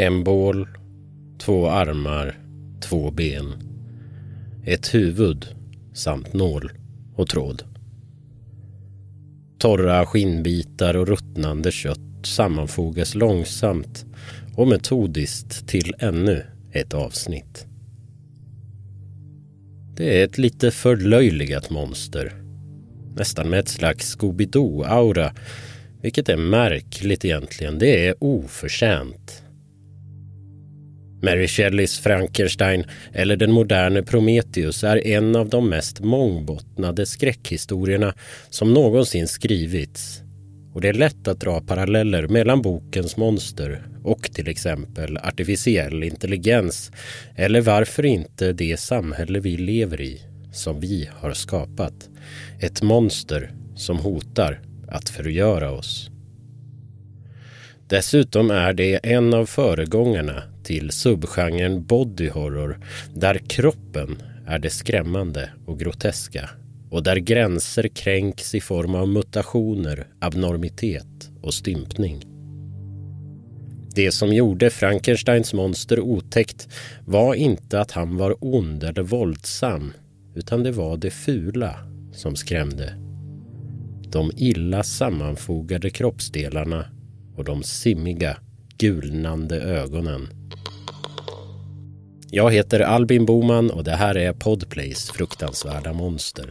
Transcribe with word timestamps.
En 0.00 0.24
bål, 0.24 0.68
två 1.38 1.68
armar, 1.68 2.38
två 2.80 3.10
ben. 3.10 3.52
Ett 4.64 4.94
huvud 4.94 5.46
samt 5.92 6.32
nål 6.32 6.72
och 7.14 7.28
tråd. 7.28 7.62
Torra 9.58 10.06
skinnbitar 10.06 10.96
och 10.96 11.08
ruttnande 11.08 11.72
kött 11.72 12.26
sammanfogas 12.26 13.14
långsamt 13.14 14.06
och 14.56 14.68
metodiskt 14.68 15.68
till 15.68 15.94
ännu 15.98 16.46
ett 16.72 16.94
avsnitt. 16.94 17.66
Det 19.96 20.20
är 20.20 20.24
ett 20.24 20.38
lite 20.38 20.70
förlöjligat 20.70 21.70
monster. 21.70 22.32
Nästan 23.16 23.50
med 23.50 23.60
ett 23.60 23.68
slags 23.68 24.16
Scooby-Doo-aura. 24.18 25.30
Vilket 26.02 26.28
är 26.28 26.36
märkligt 26.36 27.24
egentligen. 27.24 27.78
Det 27.78 28.06
är 28.06 28.14
oförtjänt. 28.18 29.42
Mary 31.22 31.48
Shelleys 31.48 31.98
Frankenstein 31.98 32.84
eller 33.12 33.36
den 33.36 33.52
moderne 33.52 34.02
Prometheus 34.02 34.84
är 34.84 35.06
en 35.06 35.36
av 35.36 35.48
de 35.48 35.68
mest 35.68 36.00
mångbottnade 36.00 37.06
skräckhistorierna 37.06 38.14
som 38.50 38.74
någonsin 38.74 39.28
skrivits. 39.28 40.22
Och 40.74 40.80
det 40.80 40.88
är 40.88 40.92
lätt 40.92 41.28
att 41.28 41.40
dra 41.40 41.60
paralleller 41.60 42.28
mellan 42.28 42.62
bokens 42.62 43.16
monster 43.16 43.82
och 44.04 44.22
till 44.22 44.48
exempel 44.48 45.16
artificiell 45.16 46.02
intelligens 46.02 46.92
eller 47.36 47.60
varför 47.60 48.06
inte 48.06 48.52
det 48.52 48.80
samhälle 48.80 49.40
vi 49.40 49.56
lever 49.56 50.00
i 50.00 50.22
som 50.52 50.80
vi 50.80 51.08
har 51.12 51.32
skapat. 51.32 52.08
Ett 52.60 52.82
monster 52.82 53.52
som 53.76 53.98
hotar 53.98 54.60
att 54.88 55.08
förgöra 55.08 55.70
oss. 55.70 56.10
Dessutom 57.88 58.50
är 58.50 58.72
det 58.72 59.00
en 59.02 59.34
av 59.34 59.46
föregångarna 59.46 60.42
till 60.70 60.90
subgenren 60.90 61.84
body 61.84 62.28
horror 62.28 62.80
där 63.14 63.38
kroppen 63.38 64.22
är 64.46 64.58
det 64.58 64.70
skrämmande 64.70 65.50
och 65.66 65.78
groteska 65.78 66.50
och 66.90 67.02
där 67.02 67.16
gränser 67.16 67.88
kränks 67.88 68.54
i 68.54 68.60
form 68.60 68.94
av 68.94 69.08
mutationer, 69.08 70.06
abnormitet 70.20 71.30
och 71.42 71.54
stympning. 71.54 72.24
Det 73.94 74.12
som 74.12 74.32
gjorde 74.32 74.70
Frankensteins 74.70 75.54
monster 75.54 76.00
otäckt 76.00 76.68
var 77.04 77.34
inte 77.34 77.80
att 77.80 77.90
han 77.90 78.16
var 78.16 78.36
ond 78.40 78.84
eller 78.84 79.02
våldsam 79.02 79.92
utan 80.34 80.62
det 80.62 80.72
var 80.72 80.96
det 80.96 81.10
fula 81.10 81.76
som 82.12 82.36
skrämde. 82.36 82.94
De 84.12 84.30
illa 84.36 84.82
sammanfogade 84.82 85.90
kroppsdelarna 85.90 86.84
och 87.36 87.44
de 87.44 87.62
simmiga, 87.62 88.36
gulnande 88.78 89.60
ögonen. 89.60 90.39
Jag 92.32 92.50
heter 92.50 92.80
Albin 92.80 93.26
Boman 93.26 93.70
och 93.70 93.84
det 93.84 93.96
här 93.96 94.16
är 94.16 94.32
Podplays 94.32 95.10
fruktansvärda 95.10 95.92
monster. 95.92 96.50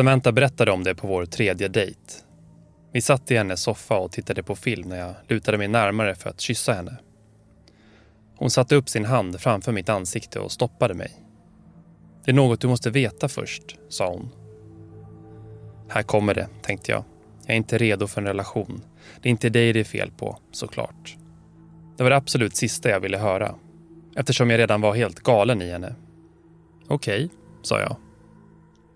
Samantha 0.00 0.32
berättade 0.32 0.70
om 0.70 0.84
det 0.84 0.94
på 0.94 1.06
vår 1.06 1.26
tredje 1.26 1.68
dejt. 1.68 2.00
Vi 2.92 3.00
satt 3.00 3.30
i 3.30 3.36
hennes 3.36 3.62
soffa 3.62 3.98
och 3.98 4.12
tittade 4.12 4.42
på 4.42 4.56
film 4.56 4.88
när 4.88 4.98
jag 4.98 5.14
lutade 5.28 5.58
mig 5.58 5.68
närmare 5.68 6.14
för 6.14 6.30
att 6.30 6.40
kyssa 6.40 6.72
henne. 6.72 6.96
Hon 8.36 8.50
satte 8.50 8.76
upp 8.76 8.88
sin 8.88 9.04
hand 9.04 9.40
framför 9.40 9.72
mitt 9.72 9.88
ansikte 9.88 10.38
och 10.38 10.52
stoppade 10.52 10.94
mig. 10.94 11.10
Det 12.24 12.30
är 12.30 12.34
något 12.34 12.60
du 12.60 12.68
måste 12.68 12.90
veta 12.90 13.28
först, 13.28 13.78
sa 13.88 14.10
hon. 14.10 14.28
Här 15.88 16.02
kommer 16.02 16.34
det, 16.34 16.48
tänkte 16.62 16.92
jag. 16.92 17.04
Jag 17.46 17.52
är 17.52 17.56
inte 17.56 17.78
redo 17.78 18.06
för 18.06 18.20
en 18.20 18.26
relation. 18.26 18.82
Det 19.22 19.28
är 19.28 19.30
inte 19.30 19.48
dig 19.48 19.72
det 19.72 19.80
är 19.80 19.84
fel 19.84 20.10
på, 20.10 20.38
såklart. 20.52 21.16
Det 21.96 22.02
var 22.02 22.10
det 22.10 22.16
absolut 22.16 22.56
sista 22.56 22.90
jag 22.90 23.00
ville 23.00 23.18
höra. 23.18 23.54
Eftersom 24.16 24.50
jag 24.50 24.58
redan 24.58 24.80
var 24.80 24.94
helt 24.94 25.20
galen 25.20 25.62
i 25.62 25.70
henne. 25.70 25.94
Okej, 26.88 27.24
okay, 27.24 27.36
sa 27.62 27.80
jag 27.80 27.96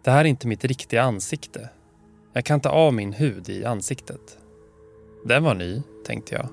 det 0.05 0.11
här 0.11 0.21
är 0.21 0.29
inte 0.29 0.47
mitt 0.47 0.65
riktiga 0.65 1.03
ansikte. 1.03 1.69
Jag 2.33 2.45
kan 2.45 2.61
ta 2.61 2.69
av 2.69 2.95
min 2.95 3.13
hud 3.13 3.49
i 3.49 3.65
ansiktet. 3.65 4.39
Den 5.25 5.45
var 5.45 5.55
ny, 5.55 5.83
tänkte 6.07 6.35
jag. 6.35 6.49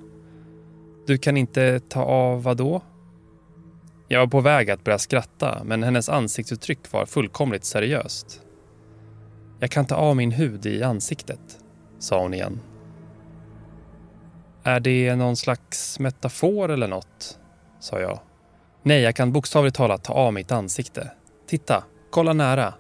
Du 1.08 1.18
kan 1.18 1.38
inte 1.38 1.80
ta 1.80 2.04
av 2.04 2.44
vad 2.44 2.58
då? 2.58 2.82
Jag 4.08 4.20
var 4.20 4.28
på 4.28 4.42
väg 4.42 4.72
att 4.72 4.84
börja 4.84 5.00
skratta, 5.00 5.62
men 5.64 5.84
hennes 5.84 6.10
ansiktsuttryck 6.10 6.92
var 6.92 7.06
fullkomligt 7.06 7.66
seriöst. 7.66 8.42
Jag 9.60 9.72
kan 9.72 9.86
ta 9.86 9.96
av 9.96 10.16
min 10.16 10.32
hud 10.32 10.66
i 10.66 10.84
ansiktet, 10.84 11.60
sa 12.00 12.22
hon 12.22 12.34
igen. 12.34 12.60
Är 14.64 14.80
det 14.80 15.16
någon 15.16 15.36
slags 15.36 16.00
metafor 16.00 16.72
eller 16.72 16.88
något? 16.88 17.40
sa 17.80 18.00
jag. 18.00 18.20
Nej, 18.84 19.02
jag 19.02 19.16
kan 19.16 19.32
bokstavligt 19.32 19.76
talat 19.76 20.04
ta 20.04 20.14
av 20.14 20.34
mitt 20.34 20.52
ansikte. 20.52 21.12
Titta, 21.48 21.84
kolla 22.10 22.34
nära. 22.34 22.74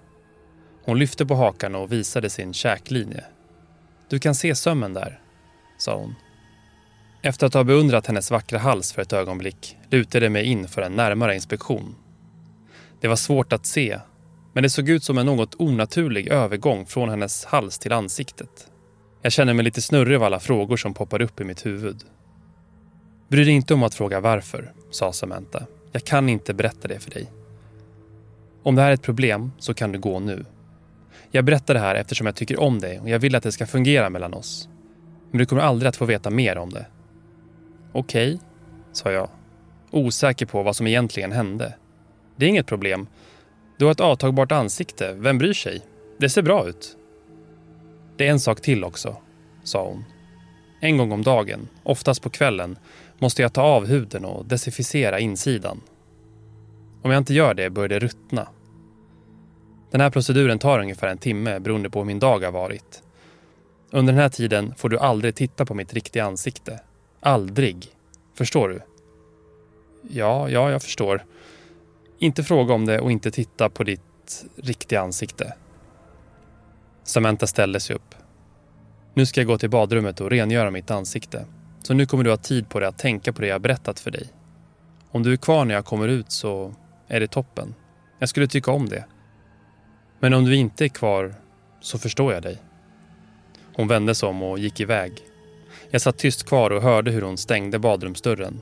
Hon 0.83 0.99
lyfte 0.99 1.25
på 1.25 1.35
hakan 1.35 1.75
och 1.75 1.91
visade 1.91 2.29
sin 2.29 2.53
käklinje. 2.53 3.23
Du 4.09 4.19
kan 4.19 4.35
se 4.35 4.55
sömmen 4.55 4.93
där, 4.93 5.19
sa 5.77 5.95
hon. 5.95 6.15
Efter 7.21 7.47
att 7.47 7.53
ha 7.53 7.63
beundrat 7.63 8.07
hennes 8.07 8.31
vackra 8.31 8.59
hals 8.59 8.93
för 8.93 9.01
ett 9.01 9.13
ögonblick 9.13 9.77
lutade 9.89 10.25
jag 10.25 10.31
mig 10.31 10.45
in 10.45 10.67
för 10.67 10.81
en 10.81 10.95
närmare 10.95 11.35
inspektion. 11.35 11.95
Det 13.01 13.07
var 13.07 13.15
svårt 13.15 13.53
att 13.53 13.65
se, 13.65 13.99
men 14.53 14.63
det 14.63 14.69
såg 14.69 14.89
ut 14.89 15.03
som 15.03 15.17
en 15.17 15.25
något 15.25 15.55
onaturlig 15.55 16.27
övergång 16.27 16.85
från 16.85 17.09
hennes 17.09 17.45
hals 17.45 17.79
till 17.79 17.91
ansiktet. 17.91 18.67
Jag 19.21 19.31
kände 19.31 19.53
mig 19.53 19.65
lite 19.65 19.81
snurrig 19.81 20.15
av 20.15 20.23
alla 20.23 20.39
frågor 20.39 20.77
som 20.77 20.93
poppade 20.93 21.23
upp 21.23 21.41
i 21.41 21.43
mitt 21.43 21.65
huvud. 21.65 22.03
Bry 23.27 23.43
dig 23.43 23.53
inte 23.53 23.73
om 23.73 23.83
att 23.83 23.93
fråga 23.93 24.19
varför, 24.19 24.73
sa 24.91 25.13
Samantha. 25.13 25.65
Jag 25.91 26.03
kan 26.03 26.29
inte 26.29 26.53
berätta 26.53 26.87
det 26.87 26.99
för 26.99 27.11
dig. 27.11 27.31
Om 28.63 28.75
det 28.75 28.81
här 28.81 28.89
är 28.89 28.93
ett 28.93 29.01
problem 29.01 29.51
så 29.59 29.73
kan 29.73 29.91
du 29.91 29.99
gå 29.99 30.19
nu. 30.19 30.45
Jag 31.31 31.45
berättar 31.45 31.73
det 31.73 31.79
här 31.79 31.95
eftersom 31.95 32.27
jag 32.27 32.35
tycker 32.35 32.59
om 32.59 32.79
dig 32.79 32.99
och 32.99 33.09
jag 33.09 33.19
vill 33.19 33.35
att 33.35 33.43
det 33.43 33.51
ska 33.51 33.65
fungera 33.65 34.09
mellan 34.09 34.33
oss. 34.33 34.69
Men 35.31 35.37
du 35.37 35.45
kommer 35.45 35.61
aldrig 35.61 35.89
att 35.89 35.95
få 35.95 36.05
veta 36.05 36.29
mer 36.29 36.57
om 36.57 36.69
det. 36.69 36.85
Okej, 37.91 38.33
okay, 38.35 38.47
sa 38.91 39.11
jag. 39.11 39.29
Osäker 39.91 40.45
på 40.45 40.63
vad 40.63 40.75
som 40.75 40.87
egentligen 40.87 41.31
hände. 41.31 41.73
Det 42.35 42.45
är 42.45 42.49
inget 42.49 42.67
problem. 42.67 43.07
Du 43.77 43.85
har 43.85 43.91
ett 43.91 43.99
avtagbart 43.99 44.51
ansikte, 44.51 45.13
vem 45.13 45.37
bryr 45.37 45.53
sig? 45.53 45.81
Det 46.17 46.29
ser 46.29 46.41
bra 46.41 46.67
ut. 46.67 46.97
Det 48.17 48.27
är 48.27 48.31
en 48.31 48.39
sak 48.39 48.61
till 48.61 48.83
också, 48.83 49.17
sa 49.63 49.85
hon. 49.85 50.05
En 50.81 50.97
gång 50.97 51.11
om 51.11 51.23
dagen, 51.23 51.67
oftast 51.83 52.21
på 52.21 52.29
kvällen, 52.29 52.77
måste 53.19 53.41
jag 53.41 53.53
ta 53.53 53.61
av 53.61 53.85
huden 53.87 54.25
och 54.25 54.45
desinficera 54.45 55.19
insidan. 55.19 55.81
Om 57.01 57.11
jag 57.11 57.17
inte 57.17 57.33
gör 57.33 57.53
det 57.53 57.69
börjar 57.69 57.89
det 57.89 57.99
ruttna 57.99 58.47
den 59.91 60.01
här 60.01 60.09
proceduren 60.09 60.59
tar 60.59 60.79
ungefär 60.79 61.07
en 61.07 61.17
timme 61.17 61.59
beroende 61.59 61.89
på 61.89 61.99
hur 61.99 62.05
min 62.05 62.19
dag 62.19 62.43
har 62.43 62.51
varit. 62.51 63.03
Under 63.91 64.13
den 64.13 64.21
här 64.21 64.29
tiden 64.29 64.73
får 64.77 64.89
du 64.89 64.99
aldrig 64.99 65.35
titta 65.35 65.65
på 65.65 65.73
mitt 65.73 65.93
riktiga 65.93 66.25
ansikte. 66.25 66.79
Aldrig. 67.19 67.87
Förstår 68.35 68.69
du? 68.69 68.81
Ja, 70.09 70.49
ja, 70.49 70.71
jag 70.71 70.83
förstår. 70.83 71.25
Inte 72.19 72.43
fråga 72.43 72.73
om 72.73 72.85
det 72.85 72.99
och 72.99 73.11
inte 73.11 73.31
titta 73.31 73.69
på 73.69 73.83
ditt 73.83 74.45
riktiga 74.55 75.01
ansikte. 75.01 75.53
Samantha 77.03 77.47
ställde 77.47 77.79
sig 77.79 77.95
upp. 77.95 78.15
Nu 79.13 79.25
ska 79.25 79.39
jag 79.39 79.47
gå 79.47 79.57
till 79.57 79.69
badrummet 79.69 80.21
och 80.21 80.29
rengöra 80.29 80.71
mitt 80.71 80.91
ansikte. 80.91 81.45
Så 81.83 81.93
nu 81.93 82.05
kommer 82.05 82.23
du 82.23 82.29
ha 82.29 82.37
tid 82.37 82.69
på 82.69 82.79
dig 82.79 82.89
att 82.89 82.97
tänka 82.97 83.33
på 83.33 83.41
det 83.41 83.47
jag 83.47 83.61
berättat 83.61 83.99
för 83.99 84.11
dig. 84.11 84.27
Om 85.11 85.23
du 85.23 85.33
är 85.33 85.37
kvar 85.37 85.65
när 85.65 85.75
jag 85.75 85.85
kommer 85.85 86.07
ut 86.07 86.31
så 86.31 86.75
är 87.07 87.19
det 87.19 87.27
toppen. 87.27 87.75
Jag 88.19 88.29
skulle 88.29 88.47
tycka 88.47 88.71
om 88.71 88.89
det. 88.89 89.05
Men 90.23 90.33
om 90.33 90.45
du 90.45 90.55
inte 90.55 90.85
är 90.85 90.89
kvar 90.89 91.33
så 91.79 91.97
förstår 91.97 92.33
jag 92.33 92.43
dig. 92.43 92.57
Hon 93.75 93.87
vände 93.87 94.15
sig 94.15 94.29
om 94.29 94.43
och 94.43 94.59
gick 94.59 94.79
iväg. 94.79 95.13
Jag 95.89 96.01
satt 96.01 96.17
tyst 96.17 96.43
kvar 96.47 96.71
och 96.71 96.81
hörde 96.81 97.11
hur 97.11 97.21
hon 97.21 97.37
stängde 97.37 97.79
badrumsdörren. 97.79 98.61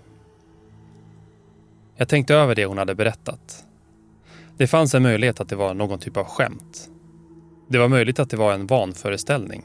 Jag 1.95 2.07
tänkte 2.07 2.35
över 2.35 2.56
det 2.56 2.65
hon 2.65 2.77
hade 2.77 2.95
berättat. 2.95 3.65
Det 4.57 4.67
fanns 4.67 4.94
en 4.94 5.03
möjlighet 5.03 5.39
att 5.39 5.50
det 5.50 5.56
var 5.56 5.73
någon 5.73 6.00
typ 6.00 6.17
av 6.17 6.25
skämt. 6.25 6.89
Det 7.67 7.77
var 7.77 7.88
möjligt 7.88 8.19
att 8.19 8.29
det 8.29 8.38
var 8.38 8.53
en 8.53 8.67
vanföreställning. 8.67 9.63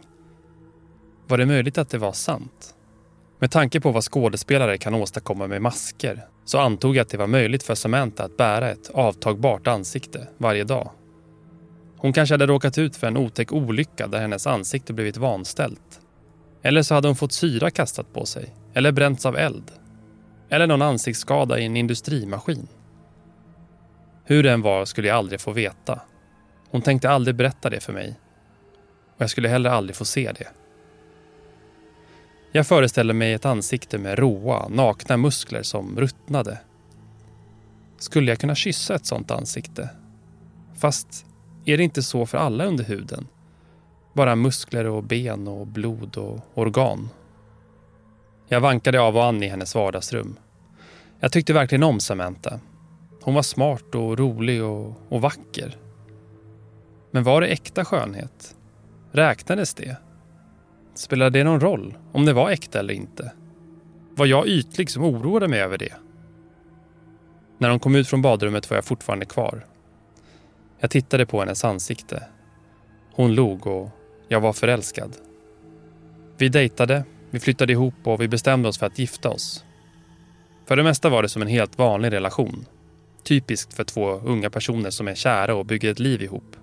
Var 1.26 1.38
det 1.38 1.46
möjligt 1.46 1.78
att 1.78 1.90
det 1.90 1.98
var 1.98 2.12
sant? 2.12 2.74
Med 3.38 3.50
tanke 3.50 3.80
på 3.80 3.90
vad 3.90 4.04
skådespelare 4.04 4.78
kan 4.78 4.94
åstadkomma 4.94 5.46
med 5.46 5.62
masker 5.62 6.24
så 6.44 6.58
antog 6.58 6.96
jag 6.96 7.02
att 7.02 7.08
det 7.08 7.18
var 7.18 7.26
möjligt 7.26 7.62
för 7.62 7.74
Samantha 7.74 8.24
att 8.24 8.36
bära 8.36 8.70
ett 8.70 8.90
avtagbart 8.90 9.66
ansikte 9.66 10.28
varje 10.38 10.64
dag. 10.64 10.90
Hon 12.04 12.12
kanske 12.12 12.34
hade 12.34 12.46
råkat 12.46 12.78
ut 12.78 12.96
för 12.96 13.06
en 13.06 13.16
otäck 13.16 13.52
olycka 13.52 14.06
där 14.06 14.20
hennes 14.20 14.46
ansikte 14.46 14.92
blivit 14.92 15.16
vanställt. 15.16 16.00
Eller 16.62 16.82
så 16.82 16.94
hade 16.94 17.08
hon 17.08 17.16
fått 17.16 17.32
syra 17.32 17.70
kastat 17.70 18.12
på 18.12 18.26
sig, 18.26 18.54
eller 18.74 18.92
bränts 18.92 19.26
av 19.26 19.36
eld. 19.36 19.72
Eller 20.48 20.66
någon 20.66 20.82
ansiktsskada 20.82 21.58
i 21.58 21.64
en 21.64 21.76
industrimaskin. 21.76 22.68
Hur 24.24 24.42
det 24.42 24.52
än 24.52 24.62
var 24.62 24.84
skulle 24.84 25.08
jag 25.08 25.16
aldrig 25.16 25.40
få 25.40 25.52
veta. 25.52 26.00
Hon 26.70 26.82
tänkte 26.82 27.10
aldrig 27.10 27.36
berätta 27.36 27.70
det 27.70 27.80
för 27.80 27.92
mig. 27.92 28.20
Och 29.16 29.22
jag 29.22 29.30
skulle 29.30 29.48
heller 29.48 29.70
aldrig 29.70 29.96
få 29.96 30.04
se 30.04 30.32
det. 30.32 30.48
Jag 32.52 32.66
föreställer 32.66 33.14
mig 33.14 33.32
ett 33.32 33.44
ansikte 33.44 33.98
med 33.98 34.18
råa, 34.18 34.68
nakna 34.68 35.16
muskler 35.16 35.62
som 35.62 36.00
ruttnade. 36.00 36.58
Skulle 37.98 38.30
jag 38.30 38.38
kunna 38.38 38.54
kyssa 38.54 38.94
ett 38.94 39.06
sånt 39.06 39.30
ansikte? 39.30 39.88
Fast 40.78 41.26
är 41.64 41.76
det 41.76 41.84
inte 41.84 42.02
så 42.02 42.26
för 42.26 42.38
alla 42.38 42.64
under 42.64 42.84
huden? 42.84 43.26
Bara 44.12 44.36
muskler 44.36 44.86
och 44.86 45.04
ben 45.04 45.48
och 45.48 45.66
blod 45.66 46.16
och 46.16 46.40
organ. 46.54 47.08
Jag 48.48 48.60
vankade 48.60 49.00
av 49.00 49.16
och 49.16 49.24
an 49.24 49.42
i 49.42 49.48
hennes 49.48 49.74
vardagsrum. 49.74 50.36
Jag 51.20 51.32
tyckte 51.32 51.52
verkligen 51.52 51.82
om 51.82 52.00
Samantha. 52.00 52.60
Hon 53.22 53.34
var 53.34 53.42
smart 53.42 53.94
och 53.94 54.18
rolig 54.18 54.64
och, 54.64 54.96
och 55.08 55.20
vacker. 55.20 55.76
Men 57.10 57.22
var 57.22 57.40
det 57.40 57.46
äkta 57.46 57.84
skönhet? 57.84 58.56
Räknades 59.12 59.74
det? 59.74 59.96
Spelade 60.94 61.38
det 61.38 61.44
någon 61.44 61.60
roll 61.60 61.94
om 62.12 62.24
det 62.24 62.32
var 62.32 62.50
äkta 62.50 62.78
eller 62.78 62.94
inte? 62.94 63.32
Var 64.10 64.26
jag 64.26 64.46
ytlig 64.46 64.90
som 64.90 65.04
oroade 65.04 65.48
mig 65.48 65.60
över 65.60 65.78
det? 65.78 65.92
När 67.58 67.70
hon 67.70 67.80
kom 67.80 67.94
ut 67.94 68.08
från 68.08 68.22
badrummet 68.22 68.70
var 68.70 68.76
jag 68.76 68.84
fortfarande 68.84 69.26
kvar. 69.26 69.66
Jag 70.84 70.90
tittade 70.90 71.26
på 71.26 71.40
hennes 71.40 71.64
ansikte. 71.64 72.22
Hon 73.12 73.34
log 73.34 73.66
och 73.66 73.90
jag 74.28 74.40
var 74.40 74.52
förälskad. 74.52 75.16
Vi 76.38 76.48
dejtade, 76.48 77.04
vi 77.30 77.40
flyttade 77.40 77.72
ihop 77.72 77.94
och 78.04 78.20
vi 78.20 78.28
bestämde 78.28 78.68
oss 78.68 78.78
för 78.78 78.86
att 78.86 78.98
gifta 78.98 79.30
oss. 79.30 79.64
För 80.66 80.76
det 80.76 80.82
mesta 80.82 81.08
var 81.08 81.22
det 81.22 81.28
som 81.28 81.42
en 81.42 81.48
helt 81.48 81.78
vanlig 81.78 82.12
relation. 82.12 82.66
Typiskt 83.22 83.74
för 83.74 83.84
två 83.84 84.10
unga 84.10 84.50
personer 84.50 84.90
som 84.90 85.08
är 85.08 85.14
kära 85.14 85.54
och 85.54 85.66
bygger 85.66 85.90
ett 85.90 85.98
liv 85.98 86.22
ihop. 86.22 86.56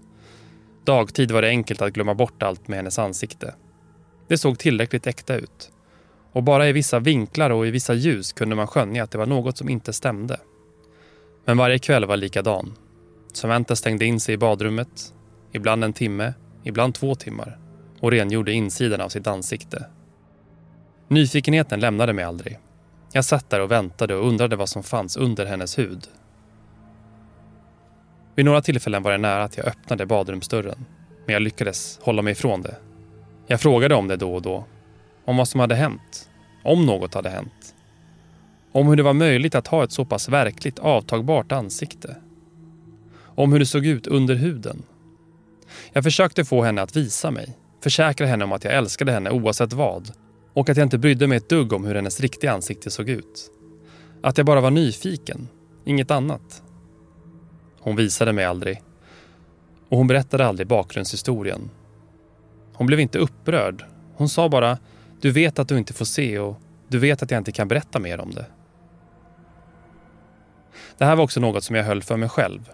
Dagtid 0.83 1.31
var 1.31 1.41
det 1.41 1.47
enkelt 1.47 1.81
att 1.81 1.93
glömma 1.93 2.13
bort 2.13 2.43
allt 2.43 2.67
med 2.67 2.77
hennes 2.77 2.99
ansikte. 2.99 3.55
Det 4.27 4.37
såg 4.37 4.59
tillräckligt 4.59 5.07
äkta 5.07 5.35
ut. 5.35 5.71
Och 6.31 6.43
bara 6.43 6.69
i 6.69 6.71
vissa 6.71 6.99
vinklar 6.99 7.49
och 7.49 7.67
i 7.67 7.71
vissa 7.71 7.93
ljus 7.93 8.33
kunde 8.33 8.55
man 8.55 8.67
skönja 8.67 9.03
att 9.03 9.11
det 9.11 9.17
var 9.17 9.25
något 9.25 9.57
som 9.57 9.69
inte 9.69 9.93
stämde. 9.93 10.39
Men 11.45 11.57
varje 11.57 11.79
kväll 11.79 12.05
var 12.05 12.17
likadan. 12.17 12.73
Samantha 13.35 13.75
stängde 13.75 14.05
in 14.05 14.19
sig 14.19 14.33
i 14.33 14.37
badrummet, 14.37 15.13
ibland 15.51 15.83
en 15.83 15.93
timme, 15.93 16.33
ibland 16.63 16.95
två 16.95 17.15
timmar 17.15 17.57
och 17.99 18.11
rengjorde 18.11 18.51
insidan 18.51 19.01
av 19.01 19.09
sitt 19.09 19.27
ansikte. 19.27 19.85
Nyfikenheten 21.07 21.79
lämnade 21.79 22.13
mig 22.13 22.25
aldrig. 22.25 22.59
Jag 23.13 23.25
satt 23.25 23.49
där 23.49 23.59
och 23.59 23.71
väntade 23.71 24.15
och 24.15 24.27
undrade 24.27 24.55
vad 24.55 24.69
som 24.69 24.83
fanns 24.83 25.17
under 25.17 25.45
hennes 25.45 25.79
hud. 25.79 26.07
Vid 28.35 28.45
några 28.45 28.61
tillfällen 28.61 29.03
var 29.03 29.11
det 29.11 29.17
nära 29.17 29.43
att 29.43 29.57
jag 29.57 29.65
öppnade 29.65 30.05
badrumsdörren, 30.05 30.85
men 31.25 31.33
jag 31.33 31.41
lyckades 31.41 31.99
hålla 32.01 32.21
mig 32.21 32.31
ifrån 32.31 32.61
det. 32.61 32.75
Jag 33.47 33.61
frågade 33.61 33.95
om 33.95 34.07
det 34.07 34.15
då 34.15 34.35
och 34.35 34.41
då. 34.41 34.65
Om 35.25 35.37
vad 35.37 35.47
som 35.47 35.59
hade 35.59 35.75
hänt. 35.75 36.29
Om 36.63 36.85
något 36.85 37.13
hade 37.13 37.29
hänt. 37.29 37.75
Om 38.71 38.87
hur 38.87 38.95
det 38.95 39.03
var 39.03 39.13
möjligt 39.13 39.55
att 39.55 39.67
ha 39.67 39.83
ett 39.83 39.91
så 39.91 40.05
pass 40.05 40.29
verkligt 40.29 40.79
avtagbart 40.79 41.51
ansikte. 41.51 42.15
Om 43.35 43.51
hur 43.51 43.59
det 43.59 43.65
såg 43.65 43.85
ut 43.85 44.07
under 44.07 44.35
huden. 44.35 44.83
Jag 45.93 46.03
försökte 46.03 46.45
få 46.45 46.63
henne 46.63 46.81
att 46.81 46.95
visa 46.95 47.31
mig. 47.31 47.57
Försäkra 47.83 48.27
henne 48.27 48.43
om 48.43 48.51
att 48.51 48.63
jag 48.63 48.73
älskade 48.73 49.11
henne 49.11 49.29
oavsett 49.29 49.73
vad. 49.73 50.11
Och 50.53 50.69
att 50.69 50.77
jag 50.77 50.85
inte 50.85 50.97
brydde 50.97 51.27
mig 51.27 51.37
ett 51.37 51.49
dugg 51.49 51.73
om 51.73 51.85
hur 51.85 51.95
hennes 51.95 52.19
riktiga 52.19 52.51
ansikte 52.51 52.91
såg 52.91 53.09
ut. 53.09 53.51
Att 54.23 54.37
jag 54.37 54.45
bara 54.45 54.61
var 54.61 54.71
nyfiken. 54.71 55.47
Inget 55.85 56.11
annat. 56.11 56.63
Hon 57.79 57.95
visade 57.95 58.33
mig 58.33 58.45
aldrig. 58.45 58.81
Och 59.89 59.97
hon 59.97 60.07
berättade 60.07 60.45
aldrig 60.45 60.67
bakgrundshistorien 60.67 61.69
hon 62.81 62.87
blev 62.87 62.99
inte 62.99 63.19
upprörd. 63.19 63.85
Hon 64.15 64.29
sa 64.29 64.49
bara 64.49 64.77
du 65.21 65.31
vet 65.31 65.59
att 65.59 65.67
du 65.67 65.77
inte 65.77 65.93
får 65.93 66.05
se 66.05 66.39
och 66.39 66.61
du 66.87 66.99
vet 66.99 67.23
att 67.23 67.31
jag 67.31 67.37
inte 67.37 67.51
kan 67.51 67.67
berätta 67.67 67.99
mer 67.99 68.19
om 68.19 68.31
det. 68.31 68.45
Det 70.97 71.05
här 71.05 71.15
var 71.15 71.23
också 71.23 71.39
något 71.39 71.63
som 71.63 71.75
jag 71.75 71.83
höll 71.83 72.03
för 72.03 72.17
mig 72.17 72.29
själv. 72.29 72.69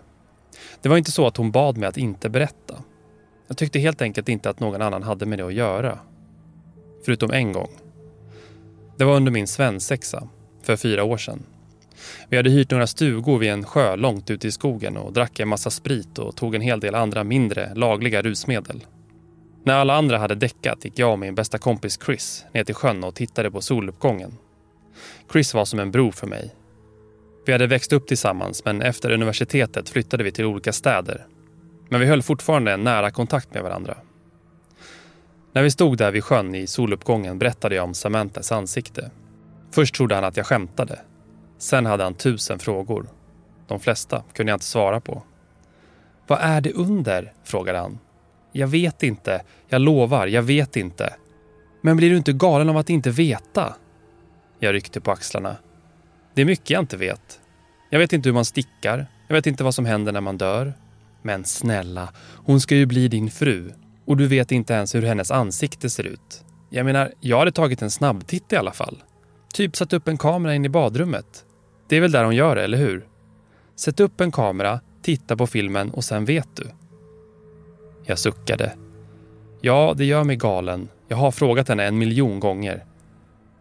Det 0.82 0.90
var 0.90 0.98
inte 0.98 1.12
så 1.12 1.28
att 1.28 1.38
hon 1.38 1.52
bad 1.52 1.78
mig 1.78 1.90
att 1.90 1.98
inte 1.98 2.30
berätta. 2.30 2.84
Jag 3.48 3.58
tyckte 3.58 3.80
helt 3.80 4.02
enkelt 4.02 4.30
inte 4.30 4.50
att 4.50 4.60
någon 4.60 4.82
annan 4.82 5.04
hade 5.04 5.26
med 5.26 5.40
det 5.40 5.46
att 5.46 5.54
göra. 5.54 6.00
Förutom 7.06 7.32
en 7.32 7.52
gång. 7.52 7.70
Det 8.98 9.04
var 9.04 9.16
under 9.16 9.32
min 9.32 9.48
svensexa, 9.48 10.28
för 10.64 10.76
fyra 10.76 11.04
år 11.04 11.18
sedan. 11.18 11.44
Vi 12.30 12.38
hade 12.38 12.50
hyrt 12.50 12.72
några 12.72 12.88
stugor 12.88 13.38
vid 13.38 13.50
en 13.50 13.66
sjö 13.66 13.96
långt 13.96 14.30
ute 14.30 14.48
i 14.48 14.52
skogen 14.52 14.98
och 14.98 15.14
drack 15.14 15.40
en 15.40 15.48
massa 15.48 15.70
sprit 15.70 16.20
och 16.20 16.36
tog 16.36 16.56
en 16.56 16.62
hel 16.62 16.80
del 16.80 16.96
andra 16.96 17.24
mindre 17.24 17.76
lagliga 17.76 18.22
rusmedel. 18.22 18.86
När 19.64 19.74
alla 19.74 19.96
andra 19.96 20.18
hade 20.18 20.36
däckat 20.36 20.86
gick 20.86 21.00
jag 21.00 21.12
och 21.12 21.20
min 21.20 21.36
bästa 21.36 21.58
kompis 21.58 22.00
Chris 22.06 22.46
ner 22.54 22.64
till 22.64 22.76
sjön 22.76 23.04
och 23.04 23.16
tittade 23.16 23.52
på 23.52 23.62
soluppgången. 23.62 24.38
Chris 25.32 25.54
var 25.54 25.66
som 25.66 25.80
en 25.80 25.92
bror 25.92 26.12
för 26.12 26.28
mig. 26.28 26.56
Vi 27.48 27.54
hade 27.54 27.68
växt 27.68 27.94
upp 27.94 28.08
tillsammans 28.08 28.66
men 28.66 28.82
efter 28.82 29.12
universitetet 29.12 29.90
flyttade 29.90 30.24
vi 30.24 30.32
till 30.32 30.46
olika 30.46 30.74
städer. 30.74 31.26
Men 31.90 32.00
vi 32.00 32.06
höll 32.06 32.22
fortfarande 32.22 32.72
en 32.72 32.84
nära 32.84 33.12
kontakt 33.12 33.54
med 33.54 33.64
varandra. 33.64 33.98
När 35.54 35.64
vi 35.64 35.72
stod 35.72 35.98
där 35.98 36.12
vid 36.12 36.24
sjön 36.24 36.56
i 36.56 36.68
soluppgången 36.68 37.40
berättade 37.40 37.76
jag 37.76 37.84
om 37.84 37.94
Samantas 37.94 38.52
ansikte. 38.52 39.12
Först 39.72 39.96
trodde 39.96 40.16
han 40.16 40.24
att 40.24 40.38
jag 40.38 40.46
skämtade. 40.46 41.00
Sen 41.58 41.86
hade 41.86 42.04
han 42.04 42.14
tusen 42.14 42.60
frågor. 42.60 43.08
De 43.68 43.80
flesta 43.80 44.24
kunde 44.34 44.52
jag 44.52 44.56
inte 44.56 44.66
svara 44.66 45.00
på. 45.00 45.24
Vad 46.28 46.40
är 46.42 46.62
det 46.62 46.74
under? 46.74 47.34
frågade 47.44 47.78
han. 47.78 48.00
Jag 48.52 48.68
vet 48.68 49.04
inte. 49.04 49.42
Jag 49.68 49.82
lovar, 49.82 50.28
jag 50.28 50.44
vet 50.44 50.76
inte. 50.76 51.14
Men 51.82 51.98
blir 51.98 52.10
du 52.10 52.18
inte 52.18 52.34
galen 52.34 52.70
av 52.70 52.78
att 52.78 52.90
inte 52.90 53.10
veta? 53.10 53.76
Jag 54.60 54.74
ryckte 54.74 55.02
på 55.02 55.12
axlarna. 55.12 55.56
Det 56.38 56.42
är 56.42 56.46
mycket 56.46 56.70
jag 56.70 56.80
inte 56.80 56.98
vet. 56.98 57.40
Jag 57.90 58.00
vet 58.00 58.14
inte 58.14 58.30
hur 58.30 58.34
man 58.34 58.46
stickar. 58.46 59.08
Jag 59.28 59.36
vet 59.36 59.48
inte 59.48 59.64
vad 59.64 59.76
som 59.76 59.86
händer 59.86 60.12
när 60.12 60.22
man 60.22 60.38
dör. 60.38 60.74
Men 61.22 61.46
snälla, 61.46 62.10
hon 62.36 62.62
ska 62.62 62.76
ju 62.76 62.86
bli 62.86 63.08
din 63.08 63.32
fru. 63.32 63.72
Och 64.06 64.18
du 64.18 64.28
vet 64.28 64.52
inte 64.52 64.74
ens 64.74 64.96
hur 64.96 65.02
hennes 65.02 65.32
ansikte 65.32 65.90
ser 65.90 66.04
ut. 66.04 66.46
Jag 66.70 66.86
menar, 66.86 67.14
jag 67.20 67.40
hade 67.40 67.52
tagit 67.52 67.82
en 67.82 67.92
snabbtitt 67.92 68.54
i 68.54 68.56
alla 68.56 68.72
fall. 68.72 69.04
Typ 69.54 69.76
satt 69.76 69.94
upp 69.94 70.08
en 70.08 70.18
kamera 70.18 70.56
in 70.56 70.66
i 70.66 70.70
badrummet. 70.70 71.46
Det 71.90 71.96
är 71.96 72.02
väl 72.02 72.12
där 72.12 72.24
hon 72.24 72.36
gör 72.36 72.56
det, 72.56 72.64
eller 72.64 72.78
hur? 72.78 73.08
Sätt 73.76 74.00
upp 74.00 74.22
en 74.22 74.32
kamera, 74.32 74.80
titta 75.02 75.38
på 75.38 75.48
filmen 75.48 75.92
och 75.92 76.04
sen 76.04 76.26
vet 76.26 76.56
du. 76.56 76.68
Jag 78.06 78.20
suckade. 78.20 78.74
Ja, 79.62 79.94
det 79.98 80.06
gör 80.06 80.24
mig 80.24 80.36
galen. 80.36 80.90
Jag 81.08 81.18
har 81.18 81.32
frågat 81.32 81.68
henne 81.68 81.86
en 81.86 81.98
miljon 81.98 82.40
gånger. 82.40 82.86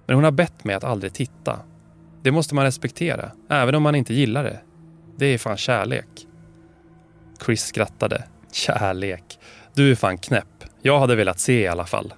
Men 0.07 0.15
hon 0.15 0.25
har 0.25 0.31
bett 0.31 0.65
mig 0.65 0.75
att 0.75 0.85
aldrig 0.85 1.13
titta. 1.13 1.61
Det 2.27 2.33
måste 2.33 2.55
man 2.55 2.65
respektera, 2.65 3.31
även 3.49 3.75
om 3.75 3.83
man 3.83 3.95
inte 3.95 4.15
gillar 4.15 4.45
det. 4.45 4.61
Det 5.17 5.27
är 5.27 5.39
fan 5.39 5.57
kärlek. 5.57 6.27
Chris 7.47 7.63
skrattade. 7.63 8.25
Kärlek. 8.53 9.39
Du 9.75 9.91
är 9.91 9.95
fan 9.95 10.19
knäpp. 10.19 10.65
Jag 10.83 11.01
hade 11.01 11.17
velat 11.17 11.41
se 11.41 11.61
i 11.61 11.67
alla 11.67 11.85
fall. 11.87 12.15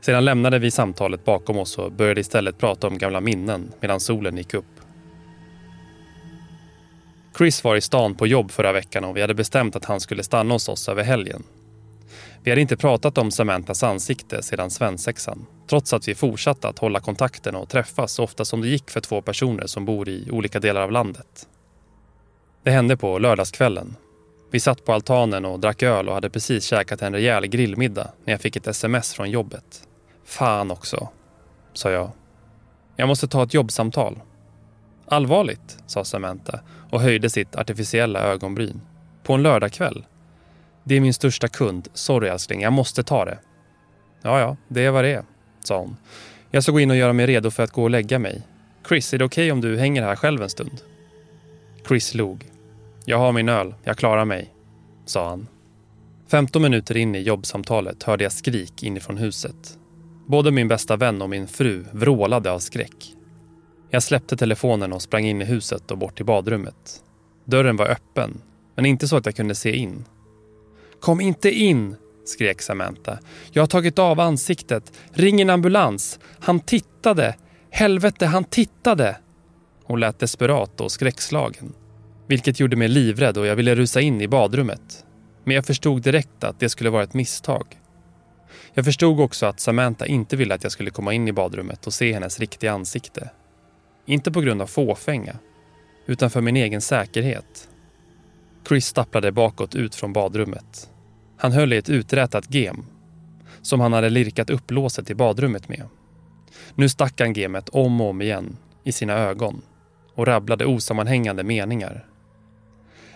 Sedan 0.00 0.24
lämnade 0.24 0.58
vi 0.58 0.70
samtalet 0.70 1.24
bakom 1.24 1.58
oss 1.58 1.78
och 1.78 1.92
började 1.92 2.20
istället 2.20 2.58
prata 2.58 2.86
om 2.86 2.98
gamla 2.98 3.20
minnen 3.20 3.72
medan 3.80 4.00
solen 4.00 4.36
gick 4.36 4.54
upp. 4.54 4.80
Chris 7.38 7.64
var 7.64 7.76
i 7.76 7.80
stan 7.80 8.14
på 8.14 8.26
jobb 8.26 8.50
förra 8.50 8.72
veckan 8.72 9.04
och 9.04 9.16
vi 9.16 9.20
hade 9.20 9.34
bestämt 9.34 9.76
att 9.76 9.84
han 9.84 10.00
skulle 10.00 10.22
stanna 10.22 10.54
hos 10.54 10.68
oss 10.68 10.88
över 10.88 11.02
helgen. 11.02 11.42
Vi 12.44 12.50
hade 12.50 12.60
inte 12.60 12.76
pratat 12.76 13.18
om 13.18 13.30
Samanthas 13.30 13.82
ansikte 13.82 14.42
sedan 14.42 14.70
svensexan, 14.70 15.46
trots 15.68 15.92
att 15.92 16.08
vi 16.08 16.14
fortsatte 16.14 16.68
att 16.68 16.78
hålla 16.78 17.00
kontakten 17.00 17.54
och 17.54 17.68
träffas 17.68 18.12
så 18.12 18.24
ofta 18.24 18.44
som 18.44 18.60
det 18.60 18.68
gick 18.68 18.90
för 18.90 19.00
två 19.00 19.22
personer 19.22 19.66
som 19.66 19.84
bor 19.84 20.08
i 20.08 20.28
olika 20.30 20.60
delar 20.60 20.80
av 20.80 20.92
landet. 20.92 21.48
Det 22.62 22.70
hände 22.70 22.96
på 22.96 23.18
lördagskvällen. 23.18 23.96
Vi 24.50 24.60
satt 24.60 24.84
på 24.84 24.92
altanen 24.92 25.44
och 25.44 25.60
drack 25.60 25.82
öl 25.82 26.08
och 26.08 26.14
hade 26.14 26.30
precis 26.30 26.64
käkat 26.64 27.02
en 27.02 27.12
rejäl 27.12 27.46
grillmiddag 27.46 28.10
när 28.24 28.32
jag 28.32 28.40
fick 28.40 28.56
ett 28.56 28.66
sms 28.66 29.14
från 29.14 29.30
jobbet. 29.30 29.88
Fan 30.24 30.70
också, 30.70 31.08
sa 31.72 31.90
jag. 31.90 32.10
Jag 32.96 33.08
måste 33.08 33.28
ta 33.28 33.42
ett 33.42 33.54
jobbsamtal. 33.54 34.20
Allvarligt, 35.06 35.78
sa 35.86 36.04
Samantha 36.04 36.60
och 36.90 37.00
höjde 37.00 37.30
sitt 37.30 37.56
artificiella 37.56 38.20
ögonbryn. 38.20 38.80
På 39.22 39.32
en 39.32 39.42
lördagkväll. 39.42 40.04
Det 40.84 40.94
är 40.94 41.00
min 41.00 41.14
största 41.14 41.48
kund. 41.48 41.88
Sorry 41.94 42.28
älskling, 42.28 42.60
jag 42.60 42.72
måste 42.72 43.02
ta 43.02 43.24
det. 43.24 43.38
Ja, 44.22 44.40
ja, 44.40 44.56
det 44.68 44.84
är 44.84 44.90
vad 44.90 45.04
det 45.04 45.10
är, 45.10 45.24
sa 45.60 45.78
hon. 45.78 45.96
Jag 46.50 46.62
ska 46.62 46.72
gå 46.72 46.80
in 46.80 46.90
och 46.90 46.96
göra 46.96 47.12
mig 47.12 47.26
redo 47.26 47.50
för 47.50 47.62
att 47.62 47.70
gå 47.70 47.82
och 47.82 47.90
lägga 47.90 48.18
mig. 48.18 48.42
Chris, 48.88 49.14
är 49.14 49.18
det 49.18 49.24
okej 49.24 49.44
okay 49.44 49.52
om 49.52 49.60
du 49.60 49.78
hänger 49.78 50.02
här 50.02 50.16
själv 50.16 50.42
en 50.42 50.50
stund? 50.50 50.80
Chris 51.88 52.14
log. 52.14 52.50
Jag 53.04 53.18
har 53.18 53.32
min 53.32 53.48
öl, 53.48 53.74
jag 53.84 53.98
klarar 53.98 54.24
mig, 54.24 54.54
sa 55.04 55.28
han. 55.28 55.46
15 56.28 56.62
minuter 56.62 56.96
in 56.96 57.14
i 57.14 57.20
jobbsamtalet 57.20 58.02
hörde 58.02 58.24
jag 58.24 58.32
skrik 58.32 58.82
inifrån 58.82 59.16
huset. 59.16 59.78
Både 60.26 60.50
min 60.50 60.68
bästa 60.68 60.96
vän 60.96 61.22
och 61.22 61.30
min 61.30 61.48
fru 61.48 61.84
vrålade 61.92 62.50
av 62.50 62.58
skräck. 62.58 63.14
Jag 63.90 64.02
släppte 64.02 64.36
telefonen 64.36 64.92
och 64.92 65.02
sprang 65.02 65.24
in 65.24 65.42
i 65.42 65.44
huset 65.44 65.90
och 65.90 65.98
bort 65.98 66.16
till 66.16 66.24
badrummet. 66.24 67.02
Dörren 67.44 67.76
var 67.76 67.86
öppen, 67.86 68.40
men 68.74 68.86
inte 68.86 69.08
så 69.08 69.16
att 69.16 69.26
jag 69.26 69.36
kunde 69.36 69.54
se 69.54 69.76
in. 69.76 70.04
Kom 71.04 71.20
inte 71.20 71.50
in! 71.50 71.96
skrek 72.24 72.62
Samantha. 72.62 73.18
Jag 73.52 73.62
har 73.62 73.66
tagit 73.66 73.98
av 73.98 74.20
ansiktet. 74.20 74.92
Ring 75.12 75.40
en 75.40 75.50
ambulans. 75.50 76.18
Han 76.40 76.60
tittade. 76.60 77.36
Helvete, 77.70 78.26
han 78.26 78.44
tittade! 78.44 79.16
Hon 79.84 80.00
lät 80.00 80.18
desperat 80.18 80.80
och 80.80 80.92
skräckslagen. 80.92 81.72
Vilket 82.26 82.60
gjorde 82.60 82.76
mig 82.76 82.88
livrädd 82.88 83.38
och 83.38 83.46
jag 83.46 83.56
ville 83.56 83.74
rusa 83.74 84.00
in 84.00 84.20
i 84.20 84.28
badrummet. 84.28 85.04
Men 85.44 85.54
jag 85.54 85.66
förstod 85.66 86.02
direkt 86.02 86.44
att 86.44 86.60
det 86.60 86.68
skulle 86.68 86.90
vara 86.90 87.02
ett 87.02 87.14
misstag. 87.14 87.80
Jag 88.74 88.84
förstod 88.84 89.20
också 89.20 89.46
att 89.46 89.60
Samantha 89.60 90.06
inte 90.06 90.36
ville 90.36 90.54
att 90.54 90.62
jag 90.62 90.72
skulle 90.72 90.90
komma 90.90 91.12
in 91.12 91.28
i 91.28 91.32
badrummet 91.32 91.86
och 91.86 91.94
se 91.94 92.12
hennes 92.12 92.40
riktiga 92.40 92.72
ansikte. 92.72 93.30
Inte 94.06 94.32
på 94.32 94.40
grund 94.40 94.62
av 94.62 94.66
fåfänga, 94.66 95.36
utan 96.06 96.30
för 96.30 96.40
min 96.40 96.56
egen 96.56 96.80
säkerhet. 96.80 97.68
Chris 98.68 98.86
stapplade 98.86 99.32
bakåt 99.32 99.74
ut 99.74 99.94
från 99.94 100.12
badrummet. 100.12 100.90
Han 101.36 101.52
höll 101.52 101.72
i 101.72 101.76
ett 101.76 101.88
uträtat 101.88 102.54
gem 102.54 102.84
som 103.62 103.80
han 103.80 103.92
hade 103.92 104.10
lirkat 104.10 104.50
upp 104.50 104.70
låset 104.70 105.10
i 105.10 105.14
badrummet 105.14 105.68
med. 105.68 105.82
Nu 106.74 106.88
stack 106.88 107.20
han 107.20 107.32
gemet 107.32 107.68
om 107.68 108.00
och 108.00 108.10
om 108.10 108.22
igen 108.22 108.56
i 108.84 108.92
sina 108.92 109.12
ögon 109.12 109.62
och 110.14 110.26
rabblade 110.26 110.66
osammanhängande 110.66 111.42
meningar. 111.42 112.06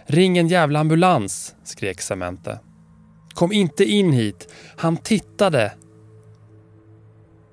Ring 0.06 0.38
en 0.38 0.48
jävla 0.48 0.80
ambulans, 0.80 1.54
skrek 1.64 2.00
Samantha. 2.00 2.58
Kom 3.34 3.52
inte 3.52 3.84
in 3.84 4.12
hit. 4.12 4.54
Han 4.76 4.96
tittade. 4.96 5.72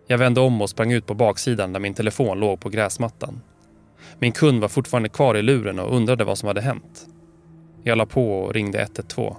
Jag 0.08 0.18
vände 0.18 0.42
om 0.42 0.62
och 0.62 0.70
sprang 0.70 0.92
ut 0.92 1.06
på 1.06 1.14
baksidan 1.14 1.74
där 1.74 1.80
min 1.80 1.94
telefon 1.94 2.40
låg 2.40 2.60
på 2.60 2.70
gräsmattan. 2.70 3.42
Min 4.20 4.32
kund 4.32 4.62
var 4.62 4.68
fortfarande 4.68 5.10
kvar 5.10 5.36
i 5.38 5.42
luren 5.42 5.80
och 5.80 5.96
undrade 5.96 6.24
vad 6.24 6.38
som 6.38 6.48
hade 6.48 6.62
hänt. 6.62 7.08
Jag 7.84 7.98
la 7.98 8.06
på 8.06 8.40
och 8.40 8.54
ringde 8.54 8.82
112. 8.82 9.36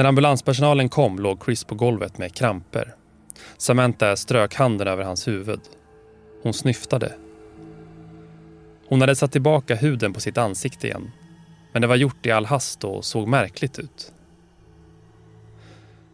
När 0.00 0.04
ambulanspersonalen 0.04 0.88
kom 0.88 1.18
låg 1.18 1.44
Chris 1.44 1.64
på 1.64 1.74
golvet 1.74 2.18
med 2.18 2.34
kramper. 2.34 2.94
Samantha 3.56 4.16
strök 4.16 4.54
handen 4.54 4.88
över 4.88 5.04
hans 5.04 5.28
huvud. 5.28 5.60
Hon 6.42 6.54
snyftade. 6.54 7.12
Hon 8.88 9.00
hade 9.00 9.16
satt 9.16 9.32
tillbaka 9.32 9.74
huden 9.74 10.12
på 10.12 10.20
sitt 10.20 10.38
ansikte 10.38 10.86
igen. 10.86 11.10
Men 11.72 11.82
det 11.82 11.88
var 11.88 11.96
gjort 11.96 12.26
i 12.26 12.30
all 12.30 12.46
hast 12.46 12.84
och 12.84 13.04
såg 13.04 13.28
märkligt 13.28 13.78
ut. 13.78 14.12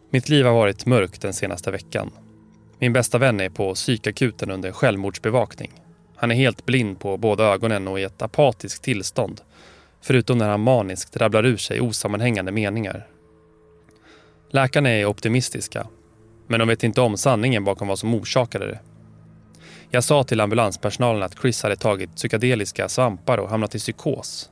Mitt 0.09 0.29
liv 0.29 0.45
har 0.45 0.53
varit 0.53 0.85
mörkt 0.85 1.21
den 1.21 1.33
senaste 1.33 1.71
veckan. 1.71 2.11
Min 2.79 2.93
bästa 2.93 3.17
vän 3.17 3.39
är 3.39 3.49
på 3.49 3.73
psykakuten 3.73 4.51
under 4.51 4.71
självmordsbevakning. 4.71 5.71
Han 6.15 6.31
är 6.31 6.35
helt 6.35 6.65
blind 6.65 6.99
på 6.99 7.17
båda 7.17 7.43
ögonen 7.43 7.87
och 7.87 7.99
i 7.99 8.03
ett 8.03 8.21
apatiskt 8.21 8.83
tillstånd. 8.83 9.41
Förutom 10.01 10.37
när 10.37 10.49
han 10.49 10.61
maniskt 10.61 11.17
rabblar 11.17 11.45
ur 11.45 11.57
sig 11.57 11.81
osammanhängande 11.81 12.51
meningar. 12.51 13.07
Läkarna 14.49 14.89
är 14.89 15.05
optimistiska, 15.05 15.87
men 16.47 16.59
de 16.59 16.67
vet 16.67 16.83
inte 16.83 17.01
om 17.01 17.17
sanningen 17.17 17.63
bakom 17.63 17.87
vad 17.87 17.99
som 17.99 18.15
orsakade 18.15 18.67
det. 18.67 18.79
Jag 19.89 20.03
sa 20.03 20.23
till 20.23 20.41
ambulanspersonalen 20.41 21.23
att 21.23 21.39
Chris 21.41 21.63
hade 21.63 21.75
tagit 21.75 22.15
psykedeliska 22.15 22.89
svampar 22.89 23.37
och 23.37 23.49
hamnat 23.49 23.75
i 23.75 23.79
psykos. 23.79 24.49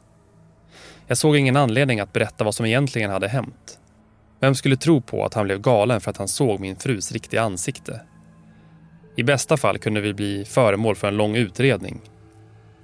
Jag 1.08 1.18
såg 1.18 1.38
ingen 1.38 1.56
anledning 1.56 2.00
att 2.00 2.14
berätta 2.14 2.44
vad 2.44 2.56
som 2.56 2.66
egentligen 2.66 3.12
hade 3.12 3.28
hänt. 3.28 3.80
Vem 4.40 4.56
skulle 4.56 4.78
tro 4.78 5.02
på 5.02 5.26
att 5.26 5.34
han 5.34 5.46
blev 5.46 5.62
galen 5.62 6.02
för 6.02 6.12
att 6.12 6.18
han 6.18 6.28
såg 6.28 6.60
min 6.60 6.76
frus 6.76 7.12
riktiga 7.12 7.42
ansikte? 7.42 8.02
I 9.16 9.24
bästa 9.24 9.58
fall 9.58 9.78
kunde 9.78 10.02
vi 10.02 10.14
bli 10.14 10.46
föremål 10.46 10.96
för 10.96 11.08
en 11.08 11.18
lång 11.18 11.36
utredning. 11.36 12.02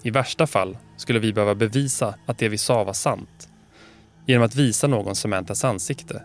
I 0.03 0.10
värsta 0.10 0.48
fall 0.48 0.77
skulle 0.98 1.20
vi 1.20 1.34
behöva 1.34 1.56
bevisa 1.56 2.15
att 2.25 2.38
det 2.38 2.50
vi 2.50 2.58
sa 2.58 2.84
var 2.84 2.94
sant 2.94 3.50
genom 4.25 4.46
att 4.46 4.56
visa 4.56 4.88
någon 4.88 5.15
Samantas 5.15 5.63
ansikte. 5.63 6.24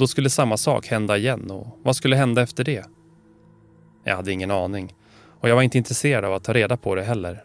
Då 0.00 0.06
skulle 0.06 0.30
samma 0.30 0.56
sak 0.56 0.86
hända 0.86 1.16
igen 1.16 1.50
och 1.50 1.78
vad 1.82 1.96
skulle 1.96 2.16
hända 2.16 2.42
efter 2.42 2.64
det? 2.64 2.84
Jag 4.04 4.16
hade 4.16 4.32
ingen 4.32 4.50
aning 4.50 4.94
och 5.40 5.48
jag 5.48 5.54
var 5.54 5.62
inte 5.62 5.78
intresserad 5.78 6.24
av 6.24 6.34
att 6.34 6.44
ta 6.44 6.52
reda 6.52 6.76
på 6.76 6.94
det 6.94 7.02
heller. 7.02 7.44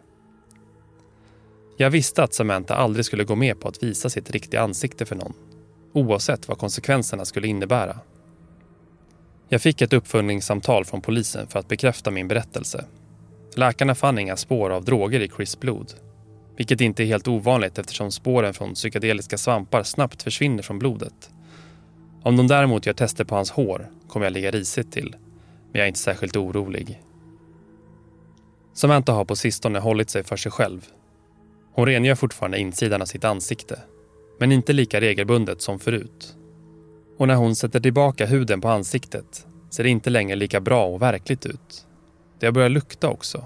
Jag 1.77 1.89
visste 1.89 2.23
att 2.23 2.33
Samantha 2.33 2.75
aldrig 2.75 3.05
skulle 3.05 3.23
gå 3.23 3.35
med 3.35 3.59
på 3.59 3.67
att 3.67 3.83
visa 3.83 4.09
sitt 4.09 4.31
riktiga 4.31 4.61
ansikte 4.61 5.05
för 5.05 5.15
någon 5.15 5.33
oavsett 5.93 6.47
vad 6.47 6.57
konsekvenserna 6.57 7.25
skulle 7.25 7.47
innebära. 7.47 7.99
Jag 9.49 9.61
fick 9.61 9.81
ett 9.81 9.93
uppföljningssamtal 9.93 10.85
från 10.85 11.01
polisen 11.01 11.47
för 11.47 11.59
att 11.59 11.67
bekräfta 11.67 12.11
min 12.11 12.27
berättelse. 12.27 12.85
Läkarna 13.55 13.95
fann 13.95 14.19
inga 14.19 14.37
spår 14.37 14.69
av 14.69 14.85
droger 14.85 15.19
i 15.19 15.29
Chris 15.29 15.59
blod. 15.59 15.93
Vilket 16.57 16.81
inte 16.81 17.03
är 17.03 17.07
helt 17.07 17.27
ovanligt 17.27 17.77
eftersom 17.77 18.11
spåren 18.11 18.53
från 18.53 18.73
psykedeliska 18.73 19.37
svampar 19.37 19.83
snabbt 19.83 20.23
försvinner 20.23 20.63
från 20.63 20.79
blodet. 20.79 21.31
Om 22.25 22.35
de 22.35 22.47
däremot 22.47 22.85
gör 22.85 22.93
tester 22.93 23.23
på 23.23 23.35
hans 23.35 23.51
hår 23.51 23.87
kommer 24.07 24.25
jag 24.25 24.33
ligga 24.33 24.51
risigt 24.51 24.91
till. 24.91 25.15
Men 25.71 25.71
jag 25.71 25.83
är 25.83 25.87
inte 25.87 25.99
särskilt 25.99 26.35
orolig. 26.35 27.03
Samantha 28.73 29.13
har 29.13 29.25
på 29.25 29.35
sistone 29.35 29.79
hållit 29.79 30.09
sig 30.09 30.23
för 30.23 30.37
sig 30.37 30.51
själv. 30.51 30.85
Hon 31.73 31.85
rengör 31.85 32.15
fortfarande 32.15 32.59
insidan 32.59 33.01
av 33.01 33.05
sitt 33.05 33.23
ansikte 33.23 33.79
men 34.39 34.51
inte 34.51 34.73
lika 34.73 35.01
regelbundet 35.01 35.61
som 35.61 35.79
förut. 35.79 36.35
Och 37.17 37.27
när 37.27 37.35
hon 37.35 37.55
sätter 37.55 37.79
tillbaka 37.79 38.25
huden 38.25 38.61
på 38.61 38.69
ansiktet 38.69 39.47
ser 39.69 39.83
det 39.83 39.89
inte 39.89 40.09
längre 40.09 40.35
lika 40.35 40.59
bra 40.59 40.85
och 40.85 41.01
verkligt 41.01 41.45
ut. 41.45 41.87
Det 42.39 42.45
har 42.45 42.53
börjat 42.53 42.71
lukta 42.71 43.09
också. 43.09 43.45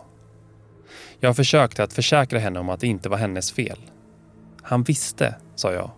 Jag 1.19 1.29
har 1.29 1.33
försökt 1.33 1.79
att 1.79 1.93
försäkra 1.93 2.39
henne 2.39 2.59
om 2.59 2.69
att 2.69 2.79
det 2.79 2.87
inte 2.87 3.09
var 3.09 3.17
hennes 3.17 3.51
fel. 3.51 3.79
Han 4.61 4.83
visste, 4.83 5.35
sa 5.55 5.73
jag. 5.73 5.91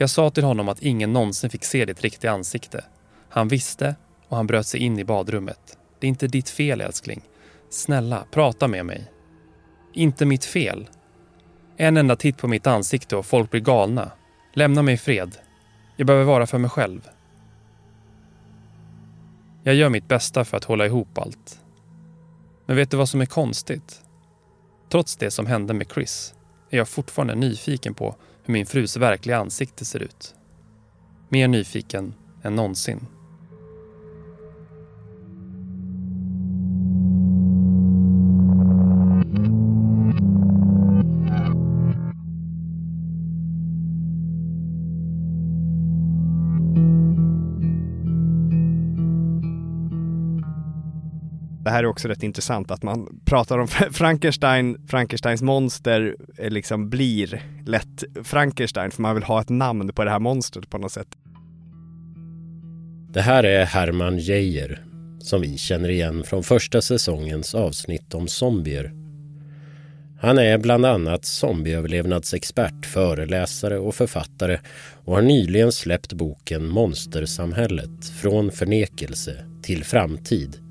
Jag 0.00 0.10
sa 0.10 0.30
till 0.30 0.44
honom 0.44 0.68
att 0.68 0.82
ingen 0.82 1.12
någonsin 1.12 1.50
fick 1.50 1.64
se 1.64 1.84
ditt 1.84 2.00
riktiga 2.00 2.32
ansikte. 2.32 2.84
Han 3.28 3.48
visste 3.48 3.94
och 4.28 4.36
han 4.36 4.46
bröt 4.46 4.66
sig 4.66 4.80
in 4.80 4.98
i 4.98 5.04
badrummet. 5.04 5.78
Det 5.98 6.06
är 6.06 6.08
inte 6.08 6.26
ditt 6.26 6.48
fel 6.48 6.80
älskling. 6.80 7.22
Snälla, 7.70 8.24
prata 8.30 8.68
med 8.68 8.86
mig. 8.86 9.10
Inte 9.94 10.26
mitt 10.26 10.44
fel. 10.44 10.88
En 11.76 11.96
enda 11.96 12.16
titt 12.16 12.38
på 12.38 12.48
mitt 12.48 12.66
ansikte 12.66 13.16
och 13.16 13.26
folk 13.26 13.50
blir 13.50 13.60
galna. 13.60 14.10
Lämna 14.54 14.82
mig 14.82 14.94
i 14.94 14.98
fred. 14.98 15.36
Jag 15.96 16.06
behöver 16.06 16.26
vara 16.26 16.46
för 16.46 16.58
mig 16.58 16.70
själv. 16.70 17.08
Jag 19.62 19.74
gör 19.74 19.88
mitt 19.88 20.08
bästa 20.08 20.44
för 20.44 20.56
att 20.56 20.64
hålla 20.64 20.86
ihop 20.86 21.18
allt. 21.18 21.60
Men 22.66 22.76
vet 22.76 22.90
du 22.90 22.96
vad 22.96 23.08
som 23.08 23.20
är 23.20 23.26
konstigt? 23.26 24.02
Trots 24.88 25.16
det 25.16 25.30
som 25.30 25.46
hände 25.46 25.74
med 25.74 25.86
Chris 25.94 26.34
är 26.70 26.78
jag 26.78 26.88
fortfarande 26.88 27.34
nyfiken 27.34 27.94
på 27.94 28.16
hur 28.44 28.52
min 28.52 28.66
frus 28.66 28.96
verkliga 28.96 29.38
ansikte 29.38 29.84
ser 29.84 30.02
ut. 30.02 30.34
Mer 31.28 31.48
nyfiken 31.48 32.14
än 32.42 32.54
någonsin. 32.54 33.06
Det 51.64 51.70
här 51.70 51.82
är 51.82 51.86
också 51.86 52.08
rätt 52.08 52.22
intressant 52.22 52.70
att 52.70 52.82
man 52.82 53.20
pratar 53.24 53.58
om 53.58 53.68
Frankenstein, 53.92 54.86
Frankensteins 54.88 55.42
monster 55.42 56.16
eh, 56.38 56.50
liksom 56.50 56.90
blir 56.90 57.42
lätt 57.66 58.04
Frankenstein 58.24 58.90
för 58.90 59.02
man 59.02 59.14
vill 59.14 59.24
ha 59.24 59.40
ett 59.40 59.48
namn 59.48 59.92
på 59.92 60.04
det 60.04 60.10
här 60.10 60.18
monstret 60.18 60.70
på 60.70 60.78
något 60.78 60.92
sätt. 60.92 61.08
Det 63.12 63.20
här 63.20 63.44
är 63.44 63.64
Herman 63.64 64.18
Geijer 64.18 64.84
som 65.20 65.40
vi 65.40 65.58
känner 65.58 65.88
igen 65.88 66.24
från 66.24 66.42
första 66.42 66.82
säsongens 66.82 67.54
avsnitt 67.54 68.14
om 68.14 68.28
zombier. 68.28 68.92
Han 70.20 70.38
är 70.38 70.58
bland 70.58 70.86
annat 70.86 71.24
zombieöverlevnadsexpert, 71.24 72.86
föreläsare 72.86 73.78
och 73.78 73.94
författare 73.94 74.58
och 75.04 75.14
har 75.14 75.22
nyligen 75.22 75.72
släppt 75.72 76.12
boken 76.12 76.68
Monstersamhället 76.68 78.04
från 78.20 78.50
förnekelse 78.50 79.44
till 79.62 79.84
framtid 79.84 80.69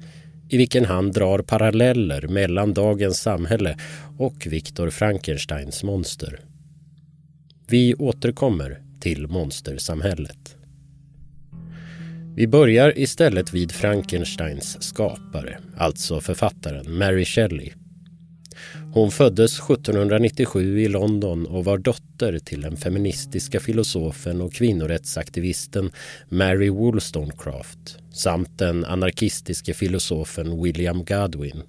i 0.50 0.58
vilken 0.58 0.86
han 0.86 1.12
drar 1.12 1.39
paralleller 1.39 2.27
mellan 2.27 2.74
dagens 2.74 3.20
samhälle 3.20 3.77
och 4.18 4.48
Viktor 4.48 4.89
Frankensteins 4.89 5.84
monster. 5.84 6.39
Vi 7.68 7.96
återkommer 7.96 8.82
till 9.00 9.27
monstersamhället. 9.27 10.56
Vi 12.36 12.48
börjar 12.48 13.00
istället 13.00 13.53
vid 13.53 13.72
Frankensteins 13.72 14.84
skapare, 14.84 15.58
alltså 15.77 16.22
författaren 16.22 16.98
Mary 16.98 17.25
Shelley. 17.25 17.72
Hon 18.93 19.12
föddes 19.12 19.60
1797 19.60 20.79
i 20.79 20.88
London 20.88 21.46
och 21.46 21.65
var 21.65 21.77
dotter 21.77 22.39
till 22.39 22.62
den 22.62 22.77
feministiska 22.77 23.60
filosofen 23.60 24.41
och 24.41 24.53
kvinnorättsaktivisten 24.53 25.91
Mary 26.29 26.69
Wollstonecraft 26.69 27.98
samt 28.13 28.58
den 28.58 28.86
anarkistiske 28.86 29.74
filosofen 29.74 30.63
William 30.63 31.05
Godwin. 31.05 31.62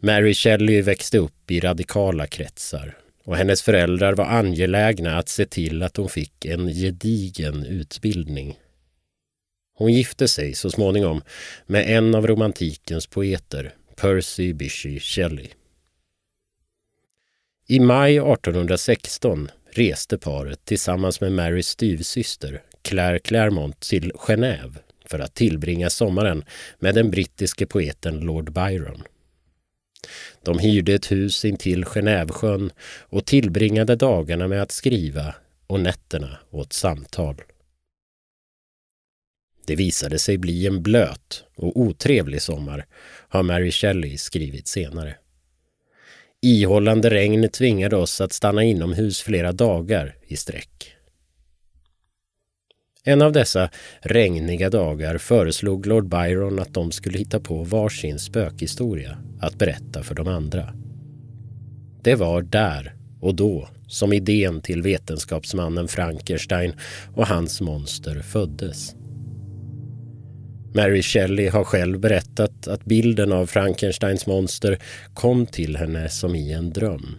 Mary 0.00 0.34
Shelley 0.34 0.82
växte 0.82 1.18
upp 1.18 1.50
i 1.50 1.60
radikala 1.60 2.26
kretsar 2.26 2.96
och 3.24 3.36
hennes 3.36 3.62
föräldrar 3.62 4.14
var 4.14 4.24
angelägna 4.24 5.18
att 5.18 5.28
se 5.28 5.46
till 5.46 5.82
att 5.82 5.96
hon 5.96 6.08
fick 6.08 6.44
en 6.44 6.68
gedigen 6.68 7.64
utbildning. 7.66 8.58
Hon 9.74 9.92
gifte 9.92 10.28
sig 10.28 10.54
så 10.54 10.70
småningom 10.70 11.22
med 11.66 11.96
en 11.96 12.14
av 12.14 12.26
romantikens 12.26 13.06
poeter, 13.06 13.74
Percy 14.00 14.52
Bysshe 14.52 15.00
Shelley. 15.00 15.48
I 17.66 17.80
maj 17.80 18.16
1816 18.16 19.50
reste 19.70 20.18
paret 20.18 20.64
tillsammans 20.64 21.20
med 21.20 21.32
Marys 21.32 21.68
styvsyster 21.68 22.62
Claire 22.82 23.18
Claremont 23.18 23.80
till 23.80 24.12
Genève 24.14 24.74
för 25.04 25.18
att 25.18 25.34
tillbringa 25.34 25.90
sommaren 25.90 26.44
med 26.78 26.94
den 26.94 27.10
brittiske 27.10 27.66
poeten 27.66 28.20
Lord 28.20 28.52
Byron. 28.52 29.02
De 30.42 30.58
hyrde 30.58 30.94
ett 30.94 31.12
hus 31.12 31.44
intill 31.44 31.84
Genèvesjön 31.84 32.70
och 33.00 33.26
tillbringade 33.26 33.96
dagarna 33.96 34.48
med 34.48 34.62
att 34.62 34.72
skriva 34.72 35.34
och 35.66 35.80
nätterna 35.80 36.38
åt 36.50 36.72
samtal. 36.72 37.42
Det 39.68 39.76
visade 39.76 40.18
sig 40.18 40.38
bli 40.38 40.66
en 40.66 40.82
blöt 40.82 41.44
och 41.56 41.80
otrevlig 41.80 42.42
sommar, 42.42 42.86
har 43.28 43.42
Mary 43.42 43.70
Shelley 43.70 44.18
skrivit 44.18 44.68
senare. 44.68 45.14
Ihållande 46.42 47.10
regn 47.10 47.48
tvingade 47.48 47.96
oss 47.96 48.20
att 48.20 48.32
stanna 48.32 48.64
inomhus 48.64 49.22
flera 49.22 49.52
dagar 49.52 50.16
i 50.26 50.36
sträck. 50.36 50.94
En 53.04 53.22
av 53.22 53.32
dessa 53.32 53.70
regniga 54.00 54.70
dagar 54.70 55.18
föreslog 55.18 55.86
Lord 55.86 56.08
Byron 56.08 56.58
att 56.58 56.74
de 56.74 56.92
skulle 56.92 57.18
hitta 57.18 57.40
på 57.40 57.64
varsin 57.64 58.18
spökhistoria 58.18 59.18
att 59.40 59.58
berätta 59.58 60.02
för 60.02 60.14
de 60.14 60.28
andra. 60.28 60.74
Det 62.02 62.14
var 62.14 62.42
där 62.42 62.94
och 63.20 63.34
då 63.34 63.68
som 63.86 64.12
idén 64.12 64.60
till 64.60 64.82
vetenskapsmannen 64.82 65.88
Frankenstein 65.88 66.72
och 67.14 67.26
hans 67.26 67.60
monster 67.60 68.22
föddes. 68.22 68.97
Mary 70.74 71.02
Shelley 71.02 71.48
har 71.48 71.64
själv 71.64 72.00
berättat 72.00 72.68
att 72.68 72.84
bilden 72.84 73.32
av 73.32 73.46
Frankensteins 73.46 74.26
monster 74.26 74.78
kom 75.14 75.46
till 75.46 75.76
henne 75.76 76.08
som 76.08 76.34
i 76.34 76.52
en 76.52 76.70
dröm. 76.70 77.16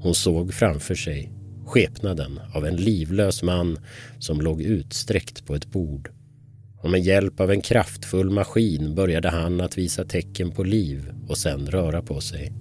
Hon 0.00 0.14
såg 0.14 0.54
framför 0.54 0.94
sig 0.94 1.32
skepnaden 1.66 2.40
av 2.54 2.66
en 2.66 2.76
livlös 2.76 3.42
man 3.42 3.78
som 4.18 4.40
låg 4.40 4.62
utsträckt 4.62 5.46
på 5.46 5.54
ett 5.54 5.66
bord. 5.66 6.10
Och 6.82 6.90
med 6.90 7.00
hjälp 7.00 7.40
av 7.40 7.50
en 7.50 7.60
kraftfull 7.60 8.30
maskin 8.30 8.94
började 8.94 9.28
han 9.28 9.60
att 9.60 9.78
visa 9.78 10.04
tecken 10.04 10.50
på 10.50 10.64
liv 10.64 11.12
och 11.28 11.38
sen 11.38 11.66
röra 11.66 12.02
på 12.02 12.20
sig. 12.20 12.52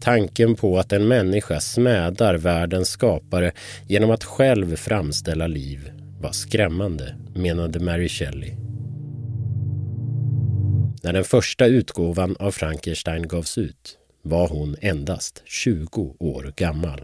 Tanken 0.00 0.54
på 0.54 0.78
att 0.78 0.92
en 0.92 1.08
människa 1.08 1.60
smädar 1.60 2.34
världens 2.34 2.88
skapare 2.88 3.52
genom 3.88 4.10
att 4.10 4.24
själv 4.24 4.76
framställa 4.76 5.46
liv 5.46 5.90
var 6.22 6.32
skrämmande, 6.32 7.16
menade 7.34 7.80
Mary 7.80 8.08
Shelley. 8.08 8.52
När 11.02 11.12
den 11.12 11.24
första 11.24 11.66
utgåvan 11.66 12.36
av 12.38 12.50
Frankenstein 12.50 13.28
gavs 13.28 13.58
ut 13.58 13.98
var 14.22 14.48
hon 14.48 14.76
endast 14.80 15.42
20 15.44 16.16
år 16.18 16.52
gammal. 16.56 17.00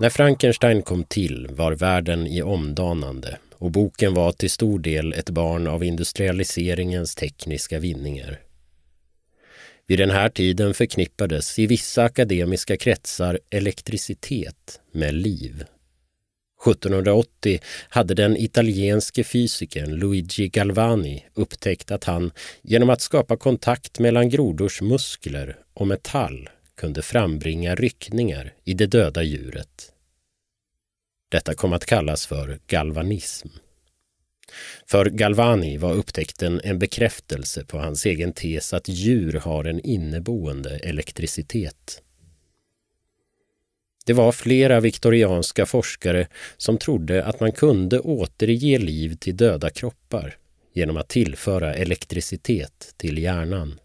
När 0.00 0.10
Frankenstein 0.10 0.82
kom 0.82 1.04
till 1.04 1.48
var 1.50 1.72
världen 1.72 2.26
i 2.26 2.42
omdanande 2.42 3.38
och 3.58 3.70
boken 3.70 4.14
var 4.14 4.32
till 4.32 4.50
stor 4.50 4.78
del 4.78 5.12
ett 5.12 5.30
barn 5.30 5.66
av 5.66 5.84
industrialiseringens 5.84 7.14
tekniska 7.14 7.78
vinningar. 7.78 8.45
Vid 9.88 9.98
den 9.98 10.10
här 10.10 10.28
tiden 10.28 10.74
förknippades 10.74 11.58
i 11.58 11.66
vissa 11.66 12.04
akademiska 12.04 12.76
kretsar 12.76 13.40
elektricitet 13.50 14.80
med 14.92 15.14
liv. 15.14 15.64
1780 16.66 17.60
hade 17.88 18.14
den 18.14 18.36
italienske 18.36 19.24
fysikern 19.24 19.94
Luigi 19.94 20.48
Galvani 20.48 21.24
upptäckt 21.34 21.90
att 21.90 22.04
han 22.04 22.30
genom 22.62 22.90
att 22.90 23.00
skapa 23.00 23.36
kontakt 23.36 23.98
mellan 23.98 24.28
grodors 24.28 24.82
muskler 24.82 25.56
och 25.74 25.86
metall 25.86 26.48
kunde 26.76 27.02
frambringa 27.02 27.74
ryckningar 27.74 28.54
i 28.64 28.74
det 28.74 28.86
döda 28.86 29.22
djuret. 29.22 29.92
Detta 31.30 31.54
kom 31.54 31.72
att 31.72 31.86
kallas 31.86 32.26
för 32.26 32.58
galvanism. 32.66 33.48
För 34.86 35.06
Galvani 35.06 35.78
var 35.78 35.94
upptäckten 35.94 36.60
en 36.64 36.78
bekräftelse 36.78 37.64
på 37.64 37.78
hans 37.78 38.06
egen 38.06 38.32
tes 38.32 38.74
att 38.74 38.88
djur 38.88 39.32
har 39.32 39.64
en 39.64 39.80
inneboende 39.80 40.78
elektricitet. 40.78 42.02
Det 44.06 44.12
var 44.12 44.32
flera 44.32 44.80
viktorianska 44.80 45.66
forskare 45.66 46.28
som 46.56 46.78
trodde 46.78 47.24
att 47.24 47.40
man 47.40 47.52
kunde 47.52 48.00
återge 48.00 48.78
liv 48.78 49.16
till 49.16 49.36
döda 49.36 49.70
kroppar 49.70 50.36
genom 50.72 50.96
att 50.96 51.08
tillföra 51.08 51.74
elektricitet 51.74 52.94
till 52.96 53.18
hjärnan. 53.18 53.80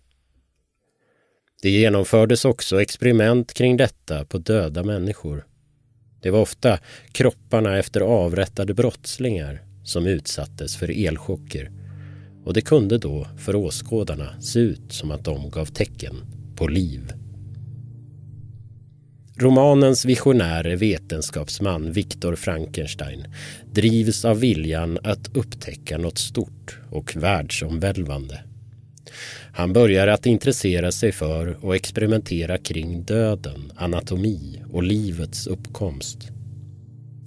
Det 1.62 1.70
genomfördes 1.70 2.46
också 2.46 2.82
experiment 2.82 3.54
kring 3.54 3.78
detta 3.78 4.26
på 4.26 4.38
döda 4.38 4.84
människor. 4.84 5.46
Det 6.22 6.30
var 6.30 6.40
ofta 6.40 6.80
kropparna 7.12 7.78
efter 7.78 8.02
avrättade 8.02 8.74
brottslingar 8.74 9.62
som 9.84 10.08
utsattes 10.08 10.76
för 10.76 11.08
elchocker 11.08 11.72
och 12.46 12.54
det 12.54 12.62
kunde 12.62 12.98
då 12.98 13.28
för 13.38 13.56
åskådarna 13.56 14.42
se 14.42 14.60
ut 14.60 14.92
som 14.94 15.12
att 15.12 15.26
de 15.26 15.50
gav 15.50 15.66
tecken 15.66 16.16
på 16.56 16.68
liv. 16.68 17.12
Romanens 19.36 20.06
visionäre 20.06 20.76
vetenskapsman 20.76 21.92
Viktor 21.92 22.36
Frankenstein 22.36 23.26
drivs 23.72 24.26
av 24.26 24.40
viljan 24.40 25.00
att 25.04 25.38
upptäcka 25.38 25.98
något 25.98 26.18
stort 26.18 26.80
och 26.90 27.16
världsomvälvande. 27.16 28.40
Han 29.54 29.74
börjar 29.74 30.08
att 30.08 30.26
intressera 30.26 30.92
sig 30.92 31.12
för 31.12 31.66
och 31.66 31.76
experimentera 31.76 32.58
kring 32.58 33.04
döden, 33.04 33.72
anatomi 33.76 34.62
och 34.72 34.84
livets 34.84 35.48
uppkomst. 35.48 36.18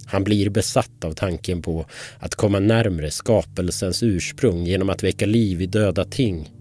Han 0.05 0.23
blir 0.23 0.49
besatt 0.49 1.03
av 1.03 1.13
tanken 1.13 1.61
på 1.61 1.85
att 2.19 2.35
komma 2.35 2.59
närmre 2.59 3.11
skapelsens 3.11 4.03
ursprung 4.03 4.65
genom 4.65 4.89
att 4.89 5.03
väcka 5.03 5.25
liv 5.25 5.61
i 5.61 5.65
döda 5.65 6.05
ting. 6.05 6.51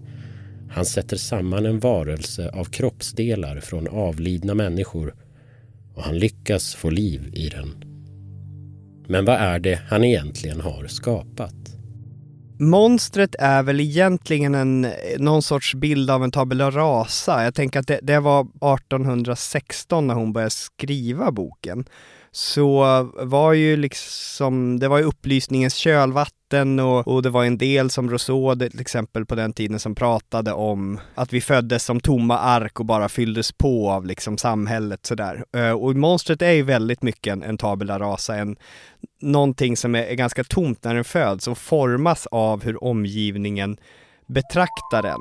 Han 0.71 0.85
sätter 0.85 1.17
samman 1.17 1.67
en 1.67 1.81
varelse 1.81 2.51
av 2.51 2.65
kroppsdelar 2.65 3.61
från 3.61 3.89
avlidna 3.89 4.55
människor 4.55 5.15
och 5.95 6.03
han 6.03 6.19
lyckas 6.19 6.75
få 6.75 6.91
liv 6.91 7.31
i 7.33 7.49
den. 7.49 7.85
Men 9.09 9.25
vad 9.25 9.37
är 9.37 9.59
det 9.59 9.81
han 9.89 10.05
egentligen 10.05 10.61
har 10.61 10.87
skapat? 10.87 11.55
Monstret 12.59 13.35
är 13.39 13.63
väl 13.63 13.81
egentligen 13.81 14.55
en, 14.55 14.87
någon 15.19 15.43
sorts 15.43 15.75
bild 15.75 16.11
av 16.11 16.25
en 16.25 16.31
tabula 16.31 16.71
rasa. 16.71 17.45
Jag 17.45 17.55
tänker 17.55 17.81
att 17.81 17.87
det, 17.87 18.01
det 18.03 18.21
var 18.21 18.41
1816 18.41 20.07
när 20.07 20.15
hon 20.15 20.33
började 20.33 20.51
skriva 20.51 21.33
boken 21.33 21.85
så 22.37 23.03
var 23.15 23.53
ju 23.53 23.77
liksom, 23.77 24.79
det 24.79 24.89
var 24.89 24.99
ju 24.99 25.05
upplysningens 25.05 25.75
kölvatten 25.75 26.81
och, 26.81 27.09
och 27.09 27.23
det 27.23 27.31
var 27.31 27.45
en 27.45 27.59
del 27.59 27.91
som 27.91 28.11
Rousseau 28.11 28.57
till 28.57 28.81
exempel 28.81 29.27
på 29.27 29.35
den 29.35 29.53
tiden 29.53 29.79
som 29.79 29.95
pratade 29.95 30.53
om 30.53 31.01
att 31.15 31.33
vi 31.33 31.41
föddes 31.41 31.85
som 31.85 32.01
tomma 32.01 32.39
ark 32.39 32.81
och 32.81 32.87
bara 32.87 33.09
fylldes 33.09 33.53
på 33.53 33.91
av 33.91 34.07
liksom 34.07 34.39
samhället 34.39 35.07
sådär. 35.07 35.45
Eh, 35.57 35.71
och 35.71 35.97
monstret 35.97 36.43
är 36.43 36.53
ju 36.53 36.63
väldigt 36.63 37.03
mycket 37.03 37.33
en, 37.33 37.43
en 37.43 37.59
tabula 37.59 37.99
rasa, 37.99 38.37
en, 38.37 38.57
någonting 39.21 39.77
som 39.77 39.95
är, 39.95 40.03
är 40.03 40.15
ganska 40.15 40.45
tomt 40.45 40.85
när 40.85 40.95
den 40.95 41.05
föds 41.05 41.49
och 41.49 41.59
formas 41.59 42.27
av 42.27 42.65
hur 42.65 42.85
omgivningen 42.85 43.77
betraktar 44.27 45.03
den 45.03 45.21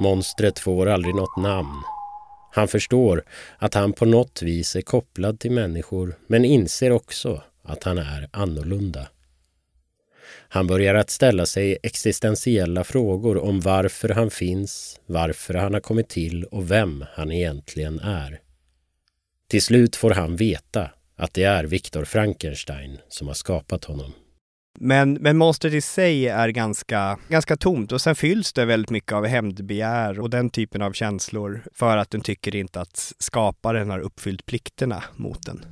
Monstret 0.00 0.58
får 0.58 0.86
aldrig 0.86 1.14
något 1.14 1.36
namn. 1.36 1.82
Han 2.52 2.68
förstår 2.68 3.24
att 3.58 3.74
han 3.74 3.92
på 3.92 4.04
något 4.04 4.42
vis 4.42 4.76
är 4.76 4.80
kopplad 4.80 5.40
till 5.40 5.50
människor 5.50 6.18
men 6.26 6.44
inser 6.44 6.90
också 6.90 7.42
att 7.62 7.84
han 7.84 7.98
är 7.98 8.28
annorlunda. 8.32 9.08
Han 10.48 10.66
börjar 10.66 10.94
att 10.94 11.10
ställa 11.10 11.46
sig 11.46 11.78
existentiella 11.82 12.84
frågor 12.84 13.38
om 13.38 13.60
varför 13.60 14.08
han 14.08 14.30
finns, 14.30 15.00
varför 15.06 15.54
han 15.54 15.74
har 15.74 15.80
kommit 15.80 16.08
till 16.08 16.44
och 16.44 16.70
vem 16.70 17.04
han 17.12 17.32
egentligen 17.32 18.00
är. 18.00 18.40
Till 19.48 19.62
slut 19.62 19.96
får 19.96 20.10
han 20.10 20.36
veta 20.36 20.90
att 21.16 21.34
det 21.34 21.44
är 21.44 21.64
Viktor 21.64 22.04
Frankenstein 22.04 22.98
som 23.08 23.26
har 23.26 23.34
skapat 23.34 23.84
honom. 23.84 24.12
Men, 24.78 25.12
men 25.12 25.36
monstret 25.36 25.74
i 25.74 25.80
sig 25.80 26.28
är 26.28 26.48
ganska, 26.48 27.18
ganska 27.28 27.56
tomt 27.56 27.92
och 27.92 28.00
sen 28.00 28.14
fylls 28.14 28.52
det 28.52 28.64
väldigt 28.64 28.90
mycket 28.90 29.12
av 29.12 29.26
hämndbegär 29.26 30.20
och 30.20 30.30
den 30.30 30.50
typen 30.50 30.82
av 30.82 30.92
känslor 30.92 31.64
för 31.74 31.96
att 31.96 32.10
den 32.10 32.20
tycker 32.20 32.56
inte 32.56 32.80
att 32.80 33.12
skaparen 33.18 33.90
har 33.90 33.98
uppfyllt 33.98 34.46
plikterna 34.46 35.04
mot 35.16 35.46
den. 35.46 35.64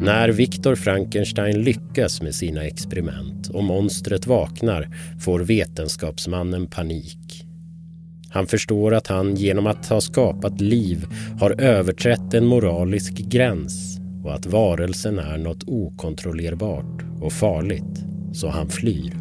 När 0.00 0.28
Viktor 0.28 0.74
Frankenstein 0.74 1.62
lyckas 1.62 2.22
med 2.22 2.34
sina 2.34 2.64
experiment 2.64 3.48
och 3.48 3.64
monstret 3.64 4.26
vaknar 4.26 4.88
får 5.20 5.40
vetenskapsmannen 5.40 6.66
panik. 6.66 7.46
Han 8.34 8.46
förstår 8.46 8.94
att 8.94 9.06
han 9.06 9.34
genom 9.34 9.66
att 9.66 9.86
ha 9.88 10.00
skapat 10.00 10.60
liv 10.60 11.06
har 11.40 11.60
överträtt 11.60 12.34
en 12.34 12.46
moralisk 12.46 13.12
gräns 13.12 13.98
och 14.24 14.34
att 14.34 14.46
varelsen 14.46 15.18
är 15.18 15.38
något 15.38 15.64
okontrollerbart 15.66 17.02
och 17.20 17.32
farligt, 17.32 18.04
så 18.32 18.48
han 18.48 18.68
flyr. 18.68 19.12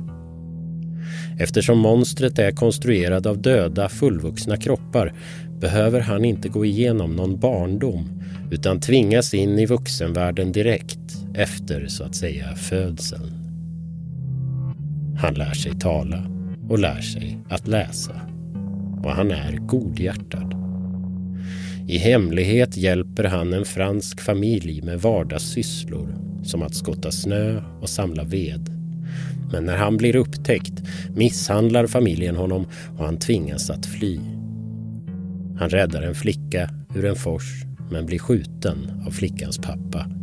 Eftersom 1.39 1.79
monstret 1.79 2.39
är 2.39 2.51
konstruerad 2.51 3.27
av 3.27 3.41
döda 3.41 3.89
fullvuxna 3.89 4.57
kroppar 4.57 5.13
behöver 5.59 5.99
han 5.99 6.25
inte 6.25 6.49
gå 6.49 6.65
igenom 6.65 7.15
någon 7.15 7.39
barndom 7.39 8.21
utan 8.51 8.79
tvingas 8.79 9.33
in 9.33 9.59
i 9.59 9.65
vuxenvärlden 9.65 10.51
direkt 10.51 11.17
efter 11.35 11.87
så 11.87 12.03
att 12.03 12.15
säga 12.15 12.55
födseln. 12.55 13.31
Han 15.17 15.33
lär 15.33 15.53
sig 15.53 15.79
tala 15.79 16.25
och 16.69 16.79
lär 16.79 17.01
sig 17.01 17.39
att 17.49 17.67
läsa. 17.67 18.32
Och 19.03 19.11
han 19.11 19.31
är 19.31 19.57
godhjärtad. 19.57 20.55
I 21.87 21.97
hemlighet 21.97 22.77
hjälper 22.77 23.23
han 23.23 23.53
en 23.53 23.65
fransk 23.65 24.21
familj 24.21 24.81
med 24.81 25.01
vardagssysslor 25.01 26.15
som 26.43 26.61
att 26.61 26.75
skotta 26.75 27.11
snö 27.11 27.61
och 27.81 27.89
samla 27.89 28.23
ved. 28.23 28.69
Men 29.51 29.65
när 29.65 29.77
han 29.77 29.97
blir 29.97 30.15
upptäckt 30.15 30.83
misshandlar 31.15 31.87
familjen 31.87 32.35
honom 32.35 32.65
och 32.97 33.05
han 33.05 33.17
tvingas 33.17 33.69
att 33.69 33.85
fly. 33.85 34.19
Han 35.59 35.69
räddar 35.69 36.01
en 36.01 36.15
flicka 36.15 36.69
ur 36.95 37.05
en 37.05 37.15
fors 37.15 37.63
men 37.91 38.05
blir 38.05 38.19
skjuten 38.19 39.03
av 39.07 39.11
flickans 39.11 39.57
pappa. 39.57 40.22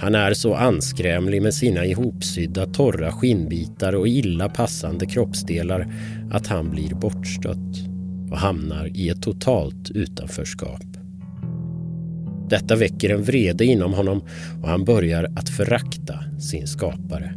Han 0.00 0.14
är 0.14 0.34
så 0.34 0.54
anskrämlig 0.54 1.42
med 1.42 1.54
sina 1.54 1.86
ihopsydda 1.86 2.66
torra 2.66 3.12
skinnbitar 3.12 3.92
och 3.92 4.08
illa 4.08 4.48
passande 4.48 5.06
kroppsdelar 5.06 5.92
att 6.30 6.46
han 6.46 6.70
blir 6.70 6.94
bortstött 6.94 7.88
och 8.30 8.38
hamnar 8.38 8.90
i 8.94 9.08
ett 9.08 9.22
totalt 9.22 9.90
utanförskap. 9.90 10.82
Detta 12.50 12.76
väcker 12.76 13.10
en 13.10 13.22
vrede 13.22 13.64
inom 13.64 13.92
honom 13.92 14.22
och 14.62 14.68
han 14.68 14.84
börjar 14.84 15.28
att 15.36 15.48
förakta 15.48 16.24
sin 16.38 16.66
skapare. 16.66 17.34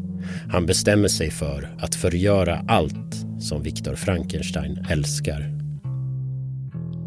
Han 0.49 0.65
bestämmer 0.65 1.08
sig 1.08 1.32
för 1.32 1.69
att 1.80 1.95
förgöra 1.95 2.65
allt 2.67 3.26
som 3.39 3.63
Viktor 3.63 3.95
Frankenstein 3.95 4.86
älskar 4.89 5.62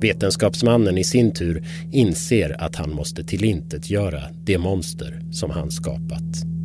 Vetenskapsmannen 0.00 0.98
i 0.98 1.04
sin 1.04 1.32
tur 1.32 1.64
inser 1.92 2.62
att 2.62 2.76
han 2.76 2.94
måste 2.94 3.24
tillintetgöra 3.24 4.22
det 4.44 4.58
monster 4.58 5.20
som 5.32 5.50
han 5.50 5.70
skapat. 5.70 6.56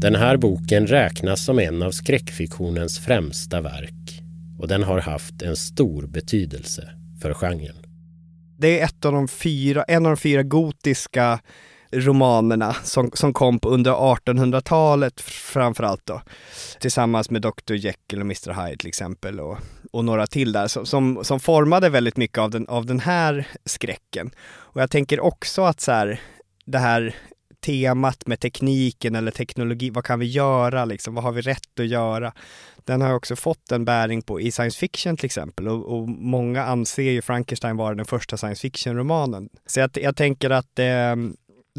Den 0.00 0.14
här 0.14 0.36
boken 0.36 0.86
räknas 0.86 1.44
som 1.44 1.58
en 1.58 1.82
av 1.82 1.90
skräckfiktionens 1.90 2.98
främsta 2.98 3.60
verk 3.60 4.22
och 4.58 4.68
den 4.68 4.82
har 4.82 5.00
haft 5.00 5.42
en 5.42 5.56
stor 5.56 6.06
betydelse 6.06 6.90
för 7.22 7.34
genren. 7.34 7.76
Det 8.58 8.80
är 8.80 8.84
ett 8.84 9.04
av 9.04 9.12
de 9.12 9.28
fyra, 9.28 9.82
en 9.82 10.06
av 10.06 10.10
de 10.12 10.16
fyra 10.16 10.42
gotiska 10.42 11.40
romanerna 11.92 12.74
som, 12.74 13.10
som 13.14 13.32
kom 13.32 13.58
under 13.62 13.92
1800-talet 13.92 15.20
framförallt 15.20 16.06
då. 16.06 16.22
Tillsammans 16.80 17.30
med 17.30 17.42
Dr 17.42 17.74
Jekyll 17.74 18.18
och 18.18 18.26
Mr 18.26 18.64
Hyde 18.64 18.76
till 18.76 18.88
exempel 18.88 19.40
och, 19.40 19.58
och 19.92 20.04
några 20.04 20.26
till 20.26 20.52
där 20.52 20.66
som, 20.66 20.86
som, 20.86 21.24
som, 21.24 21.40
formade 21.40 21.88
väldigt 21.88 22.16
mycket 22.16 22.38
av 22.38 22.50
den, 22.50 22.68
av 22.68 22.86
den 22.86 23.00
här 23.00 23.48
skräcken. 23.64 24.30
Och 24.50 24.80
jag 24.80 24.90
tänker 24.90 25.20
också 25.20 25.62
att 25.62 25.80
så 25.80 25.92
här, 25.92 26.20
det 26.64 26.78
här 26.78 27.14
temat 27.60 28.26
med 28.26 28.40
tekniken 28.40 29.14
eller 29.14 29.30
teknologi, 29.30 29.90
vad 29.90 30.04
kan 30.04 30.18
vi 30.18 30.26
göra 30.26 30.84
liksom, 30.84 31.14
vad 31.14 31.24
har 31.24 31.32
vi 31.32 31.40
rätt 31.40 31.80
att 31.80 31.86
göra? 31.86 32.32
Den 32.84 33.00
har 33.00 33.14
också 33.14 33.36
fått 33.36 33.72
en 33.72 33.84
bäring 33.84 34.22
på 34.22 34.40
i 34.40 34.52
science 34.52 34.78
fiction 34.78 35.16
till 35.16 35.26
exempel 35.26 35.68
och, 35.68 35.98
och 35.98 36.08
många 36.08 36.64
anser 36.64 37.02
ju 37.02 37.22
Frankenstein 37.22 37.76
vara 37.76 37.94
den 37.94 38.06
första 38.06 38.36
science 38.36 38.60
fiction-romanen. 38.60 39.48
Så 39.66 39.80
jag, 39.80 39.90
jag 39.94 40.16
tänker 40.16 40.50
att 40.50 40.78
eh, 40.78 41.16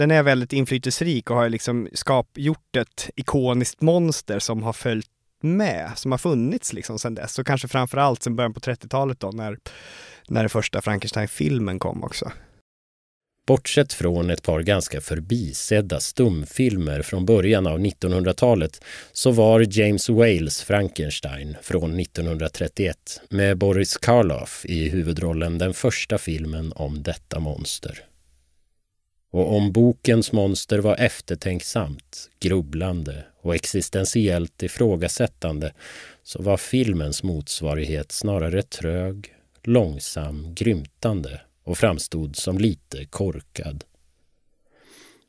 den 0.02 0.12
är 0.12 0.24
väldigt 0.24 0.54
inflytelserik 0.54 1.30
och 1.30 1.36
har 1.36 1.50
liksom 1.50 1.90
skap, 1.94 2.28
gjort 2.36 2.76
ett 2.76 3.10
ikoniskt 3.16 3.82
monster 3.82 4.40
som 4.40 4.64
har 4.64 4.74
följt 4.74 5.08
med, 5.42 5.92
som 5.96 6.12
har 6.12 6.18
funnits 6.18 6.74
liksom 6.74 7.00
sedan 7.00 7.16
dess. 7.16 7.40
Och 7.40 7.48
kanske 7.48 7.68
framförallt 7.68 8.24
sedan 8.24 8.36
början 8.36 8.54
på 8.54 8.60
30-talet 8.60 9.20
då 9.20 9.32
när, 9.32 9.58
när 10.28 10.42
den 10.42 10.50
första 10.50 10.82
Frankenstein-filmen 10.82 11.80
kom 11.80 12.04
också. 12.04 12.32
Bortsett 13.48 13.94
från 13.94 14.30
ett 14.30 14.44
par 14.44 14.62
ganska 14.62 15.02
förbisedda 15.02 16.00
stumfilmer 16.00 17.02
från 17.02 17.26
början 17.26 17.68
av 17.68 17.80
1900-talet 17.80 18.84
så 19.12 19.32
var 19.32 19.66
James 19.80 20.10
Wales 20.10 20.64
Frankenstein 20.64 21.58
från 21.62 22.00
1931 22.00 23.22
med 23.30 23.58
Boris 23.58 23.98
Karloff 23.98 24.66
i 24.66 24.90
huvudrollen 24.90 25.58
den 25.58 25.74
första 25.74 26.18
filmen 26.18 26.74
om 26.76 27.04
detta 27.04 27.40
monster. 27.40 28.11
Och 29.32 29.56
om 29.56 29.72
bokens 29.72 30.32
monster 30.32 30.80
var 30.80 30.96
eftertänksamt, 30.96 32.30
grubblande 32.40 33.26
och 33.42 33.56
existentiellt 33.56 34.64
ifrågasättande 34.64 35.74
så 36.24 36.42
var 36.42 36.58
filmens 36.58 37.24
motsvarighet 37.24 38.12
snarare 38.12 38.62
trög, 38.62 39.34
långsam, 39.64 40.56
grymtande 40.56 41.42
och 41.64 41.78
framstod 41.78 42.36
som 42.36 42.58
lite 42.58 43.06
korkad. 43.06 43.84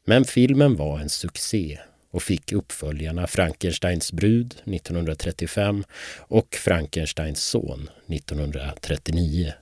Men 0.04 0.24
filmen 0.24 0.76
var 0.76 0.98
en 0.98 1.08
succé 1.08 1.78
och 2.10 2.22
fick 2.22 2.52
uppföljarna 2.52 3.26
Frankensteins 3.26 4.12
brud 4.12 4.54
1935 4.64 5.84
och 6.18 6.54
Frankensteins 6.54 7.44
son 7.44 7.90
1939 8.06 9.52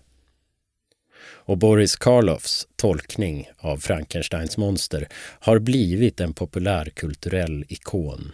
och 1.51 1.59
Boris 1.59 1.97
Karloffs 1.97 2.69
tolkning 2.77 3.51
av 3.59 3.77
Frankensteins 3.77 4.57
monster 4.57 5.09
har 5.41 5.59
blivit 5.59 6.21
en 6.21 6.33
populärkulturell 6.33 7.65
ikon. 7.69 8.33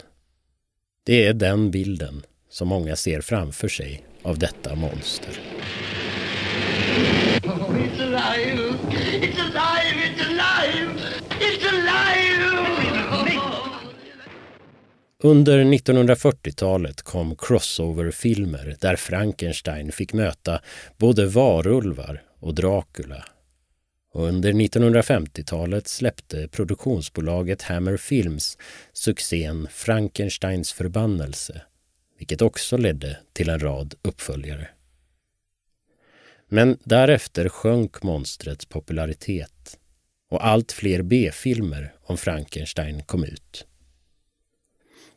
Det 1.05 1.27
är 1.27 1.35
den 1.35 1.71
bilden 1.71 2.23
som 2.51 2.69
många 2.69 2.97
ser 2.97 3.21
framför 3.21 3.69
sig 3.69 4.07
av 4.23 4.39
detta 4.39 4.75
monster. 4.75 5.41
Oh, 7.45 7.77
it's 7.79 8.03
alive! 8.03 8.75
It's 9.13 9.41
alive! 9.41 10.01
It's 10.07 10.27
alive! 10.27 11.01
It's 11.41 11.69
alive! 11.69 12.17
Under 15.23 15.65
1940-talet 15.65 17.03
kom 17.03 17.37
crossover-filmer 17.37 18.77
där 18.81 18.97
Frankenstein 18.97 19.93
fick 19.93 20.13
möta 20.13 20.61
både 20.99 21.27
varulvar 21.27 22.23
och 22.41 22.55
Dracula. 22.55 23.25
och 24.13 24.27
under 24.27 24.53
1950-talet 24.53 25.89
släppte 25.89 26.49
produktionsbolaget 26.49 27.63
Hammer 27.63 27.97
Films 27.97 28.59
succén 28.93 29.69
Frankensteins 29.71 30.73
förbannelse, 30.73 31.63
vilket 32.19 32.43
också 32.43 32.77
ledde 32.77 33.19
till 33.33 33.49
en 33.49 33.61
rad 33.61 33.95
uppföljare. 34.03 34.69
Men 36.49 36.79
därefter 36.85 37.49
sjönk 37.49 38.03
monstrets 38.03 38.67
popularitet 38.67 39.79
och 40.31 40.47
allt 40.47 40.73
fler 40.73 41.03
B-filmer 41.03 41.95
om 42.03 42.17
Frankenstein 42.17 43.03
kom 43.03 43.25
ut. 43.25 43.67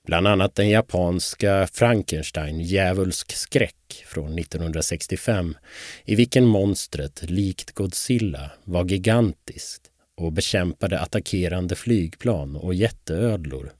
Bland 0.09 0.27
annat 0.27 0.55
den 0.55 0.69
japanska 0.69 1.67
Frankenstein 1.73 2.59
Djävulsk 2.59 3.31
skräck 3.31 4.03
från 4.07 4.39
1965 4.39 5.57
i 6.05 6.15
vilken 6.15 6.45
monstret 6.45 7.21
likt 7.29 7.71
Godzilla 7.71 8.51
var 8.63 8.85
gigantiskt 8.85 9.81
och 10.17 10.33
bekämpade 10.33 10.99
attackerande 10.99 11.75
flygplan 11.75 12.55
och 12.55 12.73
jätteödlor. 12.73 13.71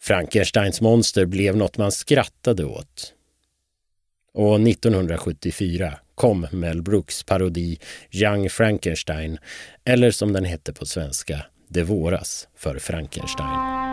Frankensteins 0.00 0.80
monster 0.80 1.26
blev 1.26 1.56
något 1.56 1.78
man 1.78 1.92
skrattade 1.92 2.64
åt. 2.64 3.14
Och 4.32 4.60
1974 4.60 5.98
kom 6.14 6.46
Mel 6.52 6.82
Brooks 6.82 7.22
parodi 7.22 7.78
Young 8.10 8.50
Frankenstein, 8.50 9.38
eller 9.84 10.10
som 10.10 10.32
den 10.32 10.44
hette 10.44 10.72
på 10.72 10.86
svenska, 10.86 11.46
Det 11.68 11.82
våras 11.82 12.48
för 12.56 12.78
Frankenstein 12.78 13.83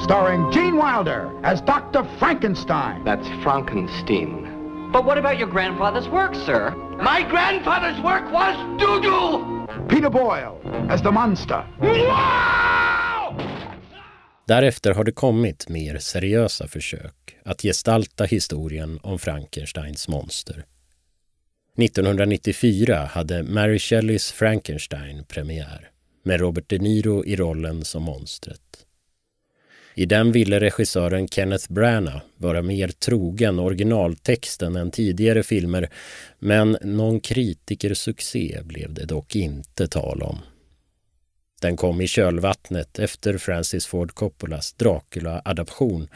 starring 0.00 0.50
Gene 0.52 0.76
Wilder 0.76 1.30
as 1.42 1.60
Dr. 1.60 2.04
Frankenstein. 2.18 3.04
That's 3.04 3.28
Frankenstein. 3.42 4.90
But 4.92 5.04
what 5.04 5.18
about 5.18 5.38
your 5.38 5.48
grandfather's 5.48 6.08
work, 6.08 6.34
sir? 6.34 6.74
My 6.98 7.22
grandfather's 7.30 8.00
work 8.02 8.32
was 8.32 8.56
doo-doo! 8.78 9.66
Peter 9.88 10.10
Boyle 10.10 10.60
as 10.90 11.02
the 11.02 11.10
monster. 11.10 11.66
Därefter 14.48 14.94
har 14.94 15.04
det 15.04 15.12
kommit 15.12 15.68
mer 15.68 15.98
seriösa 15.98 16.68
försök 16.68 17.36
att 17.44 17.62
gestalta 17.62 18.24
historien 18.24 18.98
om 19.02 19.18
Frankensteins 19.18 20.08
monster. 20.08 20.64
1994 21.78 23.04
hade 23.04 23.42
Mary 23.42 23.78
Shelleys 23.78 24.32
Frankenstein 24.32 25.24
premiär 25.24 25.90
med 26.22 26.40
Robert 26.40 26.68
De 26.68 26.78
Niro 26.78 27.24
i 27.24 27.36
rollen 27.36 27.84
som 27.84 28.02
monstret. 28.02 28.86
I 29.94 30.06
den 30.06 30.32
ville 30.32 30.60
regissören 30.60 31.28
Kenneth 31.28 31.72
Branagh 31.72 32.22
vara 32.36 32.62
mer 32.62 32.88
trogen 32.88 33.58
originaltexten 33.58 34.76
än 34.76 34.90
tidigare 34.90 35.42
filmer 35.42 35.88
men 36.38 36.78
någon 36.82 37.20
kritikersuccé 37.20 38.60
blev 38.64 38.94
det 38.94 39.04
dock 39.04 39.36
inte 39.36 39.88
tal 39.88 40.22
om. 40.22 40.38
Den 41.60 41.76
kom 41.76 42.00
i 42.00 42.06
kölvattnet 42.06 42.98
efter 42.98 43.38
Francis 43.38 43.86
Ford 43.86 44.14
Coppolas 44.14 44.72
Dracula-adaption 44.72 46.08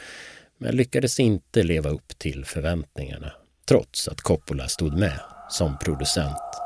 men 0.58 0.76
lyckades 0.76 1.20
inte 1.20 1.62
leva 1.62 1.90
upp 1.90 2.18
till 2.18 2.44
förväntningarna 2.44 3.32
trots 3.68 4.08
att 4.08 4.20
Coppola 4.20 4.68
stod 4.68 4.98
med 4.98 5.20
som 5.50 5.78
producent. 5.78 6.65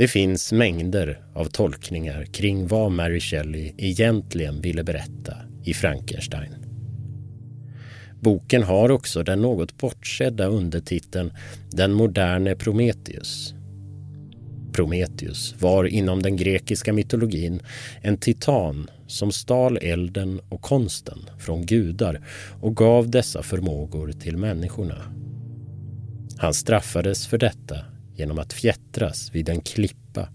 Det 0.00 0.08
finns 0.08 0.52
mängder 0.52 1.20
av 1.34 1.44
tolkningar 1.44 2.24
kring 2.24 2.66
vad 2.66 2.92
Mary 2.92 3.20
Shelley 3.20 3.72
egentligen 3.76 4.60
ville 4.60 4.84
berätta 4.84 5.34
i 5.64 5.74
Frankenstein. 5.74 6.54
Boken 8.20 8.62
har 8.62 8.90
också 8.90 9.22
den 9.22 9.42
något 9.42 9.78
bortsedda 9.78 10.46
undertiteln 10.46 11.32
Den 11.70 11.92
moderne 11.92 12.54
Prometheus. 12.54 13.54
Prometheus 14.72 15.54
var 15.58 15.84
inom 15.84 16.22
den 16.22 16.36
grekiska 16.36 16.92
mytologin 16.92 17.60
en 18.02 18.16
titan 18.16 18.90
som 19.06 19.32
stal 19.32 19.76
elden 19.76 20.40
och 20.48 20.62
konsten 20.62 21.18
från 21.38 21.66
gudar 21.66 22.20
och 22.60 22.76
gav 22.76 23.10
dessa 23.10 23.42
förmågor 23.42 24.12
till 24.12 24.36
människorna. 24.36 25.02
Han 26.38 26.54
straffades 26.54 27.26
för 27.26 27.38
detta 27.38 27.76
genom 28.20 28.38
att 28.38 28.52
fjättras 28.52 29.34
vid 29.34 29.48
en 29.48 29.60
klippa 29.60 30.28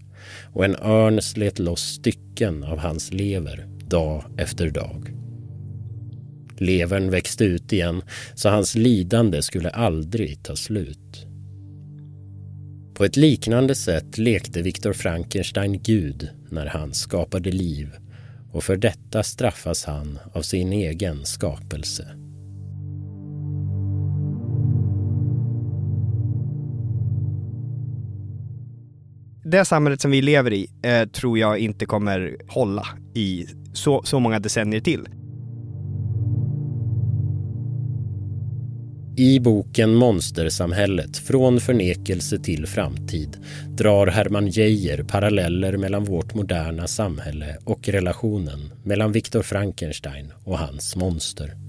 och 0.52 0.64
en 0.64 0.76
örn 0.76 1.22
slet 1.22 1.58
loss 1.58 1.82
stycken 1.82 2.64
av 2.64 2.78
hans 2.78 3.12
lever 3.12 3.66
dag 3.88 4.24
efter 4.36 4.70
dag. 4.70 5.12
Levern 6.58 7.10
växte 7.10 7.44
ut 7.44 7.72
igen 7.72 8.02
så 8.34 8.48
hans 8.48 8.74
lidande 8.74 9.42
skulle 9.42 9.70
aldrig 9.70 10.42
ta 10.42 10.56
slut. 10.56 11.26
På 12.94 13.04
ett 13.04 13.16
liknande 13.16 13.74
sätt 13.74 14.18
lekte 14.18 14.62
Viktor 14.62 14.92
Frankenstein 14.92 15.82
Gud 15.82 16.28
när 16.50 16.66
han 16.66 16.94
skapade 16.94 17.50
liv 17.50 17.90
och 18.52 18.64
för 18.64 18.76
detta 18.76 19.22
straffas 19.22 19.84
han 19.84 20.18
av 20.32 20.42
sin 20.42 20.72
egen 20.72 21.24
skapelse. 21.24 22.25
Det 29.50 29.64
samhället 29.64 30.00
som 30.00 30.10
vi 30.10 30.22
lever 30.22 30.52
i 30.52 30.66
eh, 30.82 31.08
tror 31.08 31.38
jag 31.38 31.58
inte 31.58 31.86
kommer 31.86 32.36
hålla 32.48 32.86
i 33.14 33.46
så, 33.72 34.02
så 34.04 34.20
många 34.20 34.38
decennier 34.38 34.80
till. 34.80 35.08
I 39.18 39.40
boken 39.40 39.94
Monstersamhället 39.94 41.16
från 41.16 41.60
förnekelse 41.60 42.38
till 42.38 42.66
framtid 42.66 43.36
drar 43.68 44.06
Hermann 44.06 44.48
Geijer 44.48 45.02
paralleller 45.02 45.76
mellan 45.76 46.04
vårt 46.04 46.34
moderna 46.34 46.86
samhälle 46.86 47.56
och 47.64 47.88
relationen 47.88 48.72
mellan 48.82 49.12
Viktor 49.12 49.42
Frankenstein 49.42 50.32
och 50.44 50.58
hans 50.58 50.96
monster. 50.96 51.65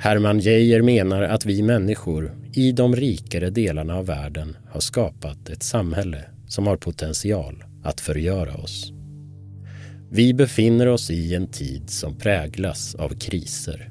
Hermann 0.00 0.38
Geijer 0.40 0.82
menar 0.82 1.22
att 1.22 1.46
vi 1.46 1.62
människor 1.62 2.32
i 2.52 2.72
de 2.72 2.96
rikare 2.96 3.50
delarna 3.50 3.94
av 3.94 4.06
världen 4.06 4.56
har 4.70 4.80
skapat 4.80 5.48
ett 5.48 5.62
samhälle 5.62 6.24
som 6.46 6.66
har 6.66 6.76
potential 6.76 7.64
att 7.82 8.00
förgöra 8.00 8.54
oss. 8.54 8.92
Vi 10.10 10.34
befinner 10.34 10.86
oss 10.86 11.10
i 11.10 11.34
en 11.34 11.46
tid 11.46 11.90
som 11.90 12.18
präglas 12.18 12.94
av 12.94 13.08
kriser. 13.08 13.90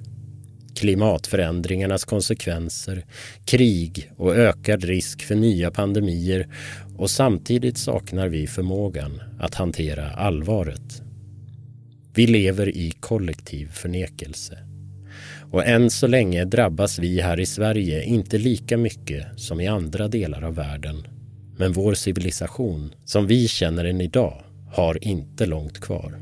Klimatförändringarnas 0.76 2.06
konsekvenser, 2.06 3.06
krig 3.46 4.12
och 4.18 4.36
ökad 4.36 4.84
risk 4.84 5.22
för 5.22 5.36
nya 5.36 5.72
pandemier 5.72 6.48
och 6.98 7.10
samtidigt 7.10 7.78
saknar 7.78 8.28
vi 8.28 8.48
förmågan 8.48 9.22
att 9.40 9.56
hantera 9.56 10.12
allvaret. 10.12 11.02
Vi 12.14 12.28
lever 12.28 12.78
i 12.78 12.92
kollektiv 12.92 13.72
förnekelse. 13.72 14.67
Och 15.52 15.66
än 15.66 15.90
så 15.90 16.08
länge 16.08 16.46
drabbas 16.46 17.00
vi 17.00 17.22
här 17.22 17.40
i 17.40 17.46
Sverige 17.46 18.04
inte 18.04 18.38
lika 18.38 18.78
mycket 18.78 19.26
som 19.36 19.62
i 19.62 19.68
andra 19.68 20.08
delar 20.08 20.42
av 20.42 20.56
världen. 20.56 21.08
Men 21.58 21.72
vår 21.72 21.94
civilisation, 21.94 22.96
som 23.06 23.28
vi 23.28 23.48
känner 23.48 23.84
den 23.84 24.02
idag, 24.02 24.44
har 24.74 25.04
inte 25.08 25.46
långt 25.46 25.80
kvar. 25.80 26.20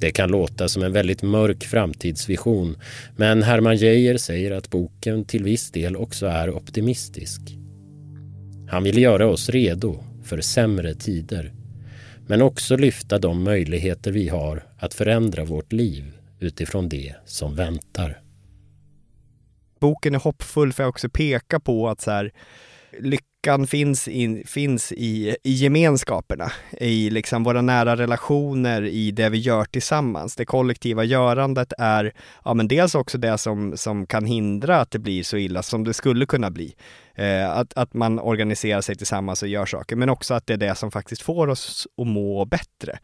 Det 0.00 0.10
kan 0.10 0.30
låta 0.30 0.68
som 0.68 0.82
en 0.82 0.92
väldigt 0.92 1.22
mörk 1.22 1.64
framtidsvision 1.64 2.76
men 3.16 3.42
Hermann 3.42 3.76
Geijer 3.76 4.16
säger 4.16 4.50
att 4.50 4.70
boken 4.70 5.24
till 5.24 5.44
viss 5.44 5.70
del 5.70 5.96
också 5.96 6.26
är 6.26 6.50
optimistisk. 6.50 7.40
Han 8.68 8.84
vill 8.84 8.98
göra 8.98 9.26
oss 9.26 9.48
redo 9.48 10.04
för 10.24 10.40
sämre 10.40 10.94
tider 10.94 11.52
men 12.26 12.42
också 12.42 12.76
lyfta 12.76 13.18
de 13.18 13.42
möjligheter 13.42 14.12
vi 14.12 14.28
har 14.28 14.66
att 14.78 14.94
förändra 14.94 15.44
vårt 15.44 15.72
liv 15.72 16.04
utifrån 16.40 16.88
det 16.88 17.14
som 17.24 17.54
väntar. 17.54 18.20
Boken 19.80 20.14
är 20.14 20.18
hoppfull 20.18 20.72
för 20.72 20.82
att 20.82 20.88
också 20.88 21.08
peka 21.08 21.60
på 21.60 21.88
att 21.88 22.00
så 22.00 22.10
här, 22.10 22.32
lyckan 23.00 23.66
finns, 23.66 24.08
in, 24.08 24.42
finns 24.46 24.92
i, 24.92 25.36
i 25.42 25.52
gemenskaperna, 25.52 26.52
i 26.80 27.10
liksom 27.10 27.44
våra 27.44 27.62
nära 27.62 27.96
relationer, 27.96 28.82
i 28.82 29.10
det 29.10 29.28
vi 29.28 29.38
gör 29.38 29.64
tillsammans. 29.64 30.36
Det 30.36 30.44
kollektiva 30.44 31.04
görandet 31.04 31.72
är 31.78 32.12
ja, 32.44 32.54
men 32.54 32.68
dels 32.68 32.94
också 32.94 33.18
det 33.18 33.38
som, 33.38 33.76
som 33.76 34.06
kan 34.06 34.24
hindra 34.24 34.80
att 34.80 34.90
det 34.90 34.98
blir 34.98 35.22
så 35.22 35.36
illa 35.36 35.62
som 35.62 35.84
det 35.84 35.94
skulle 35.94 36.26
kunna 36.26 36.50
bli. 36.50 36.74
Eh, 37.14 37.50
att, 37.50 37.72
att 37.74 37.94
man 37.94 38.20
organiserar 38.20 38.80
sig 38.80 38.96
tillsammans 38.96 39.42
och 39.42 39.48
gör 39.48 39.66
saker, 39.66 39.96
men 39.96 40.08
också 40.08 40.34
att 40.34 40.46
det 40.46 40.52
är 40.52 40.58
det 40.58 40.74
som 40.74 40.90
faktiskt 40.90 41.22
får 41.22 41.48
oss 41.48 41.86
att 42.00 42.06
må 42.06 42.44
bättre 42.44 42.98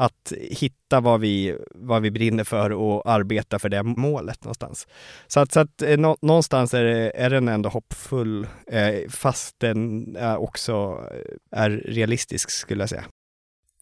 att 0.00 0.32
hitta 0.50 1.00
vad 1.00 1.20
vi, 1.20 1.56
vad 1.70 2.02
vi 2.02 2.10
brinner 2.10 2.44
för 2.44 2.72
och 2.72 3.10
arbeta 3.10 3.58
för 3.58 3.68
det 3.68 3.82
målet 3.82 4.44
någonstans. 4.44 4.86
Så 5.26 5.40
att, 5.40 5.52
så 5.52 5.60
att 5.60 5.82
eh, 5.82 5.98
nå, 5.98 6.16
någonstans 6.20 6.74
är, 6.74 6.84
det, 6.84 7.12
är 7.14 7.30
den 7.30 7.48
ändå 7.48 7.68
hoppfull, 7.68 8.46
eh, 8.66 8.94
fast 9.08 9.60
den 9.60 10.16
eh, 10.16 10.34
också 10.34 11.04
eh, 11.12 11.60
är 11.60 11.70
realistisk 11.70 12.50
skulle 12.50 12.82
jag 12.82 12.88
säga. 12.88 13.04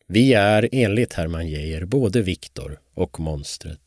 Vi 0.06 0.34
är 0.34 0.68
enligt 0.72 1.12
Herman 1.12 1.48
Geijer 1.48 1.84
både 1.84 2.22
Viktor 2.22 2.78
och 2.94 3.20
monstret. 3.20 3.80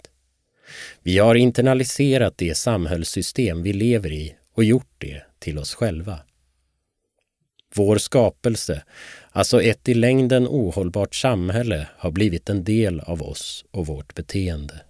Vi 1.04 1.18
har 1.18 1.36
internaliserat 1.36 2.38
det 2.38 2.58
samhällssystem 2.58 3.64
vi 3.64 3.74
lever 3.74 4.12
i 4.12 4.36
och 4.56 4.64
gjort 4.64 4.96
det 4.98 5.22
till 5.40 5.58
oss 5.58 5.76
själva. 5.76 6.20
Vår 7.76 7.98
skapelse, 7.98 8.84
alltså 9.32 9.62
ett 9.62 9.90
i 9.90 9.94
längden 9.94 10.48
ohållbart 10.48 11.16
samhälle, 11.16 11.88
har 11.98 12.12
blivit 12.12 12.50
en 12.50 12.64
del 12.64 13.00
av 13.00 13.24
oss 13.24 13.66
och 13.72 13.88
vårt 13.88 14.16
beteende. 14.16 14.82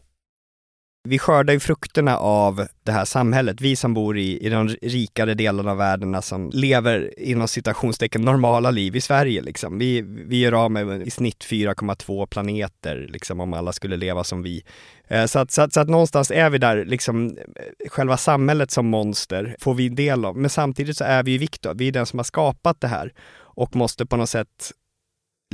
Vi 1.03 1.19
skördar 1.19 1.53
ju 1.53 1.59
frukterna 1.59 2.17
av 2.17 2.67
det 2.83 2.91
här 2.91 3.05
samhället, 3.05 3.61
vi 3.61 3.75
som 3.75 3.93
bor 3.93 4.17
i, 4.17 4.45
i 4.45 4.49
de 4.49 4.67
rikare 4.67 5.33
delarna 5.33 5.71
av 5.71 5.77
världen 5.77 6.21
som 6.21 6.49
lever 6.53 7.19
inom 7.19 7.47
citationstecken 7.47 8.21
normala 8.21 8.71
liv 8.71 8.95
i 8.95 9.01
Sverige 9.01 9.41
liksom. 9.41 9.77
Vi, 9.77 10.01
vi 10.01 10.39
gör 10.39 10.51
av 10.51 10.71
med 10.71 11.07
i 11.07 11.11
snitt 11.11 11.45
4,2 11.49 12.25
planeter 12.25 13.07
liksom 13.09 13.39
om 13.39 13.53
alla 13.53 13.73
skulle 13.73 13.97
leva 13.97 14.23
som 14.23 14.43
vi. 14.43 14.63
Eh, 15.07 15.25
så 15.25 15.39
att, 15.39 15.51
så, 15.51 15.61
att, 15.61 15.73
så 15.73 15.79
att 15.79 15.89
någonstans 15.89 16.31
är 16.31 16.49
vi 16.49 16.57
där, 16.57 16.85
liksom 16.85 17.27
eh, 17.27 17.89
själva 17.89 18.17
samhället 18.17 18.71
som 18.71 18.87
monster 18.87 19.55
får 19.59 19.73
vi 19.73 19.89
del 19.89 20.25
av. 20.25 20.37
Men 20.37 20.49
samtidigt 20.49 20.97
så 20.97 21.03
är 21.03 21.23
vi 21.23 21.31
ju 21.31 21.37
Viktor, 21.37 21.73
vi 21.73 21.87
är 21.87 21.91
den 21.91 22.05
som 22.05 22.19
har 22.19 22.23
skapat 22.23 22.81
det 22.81 22.87
här 22.87 23.13
och 23.37 23.75
måste 23.75 24.05
på 24.05 24.17
något 24.17 24.29
sätt 24.29 24.71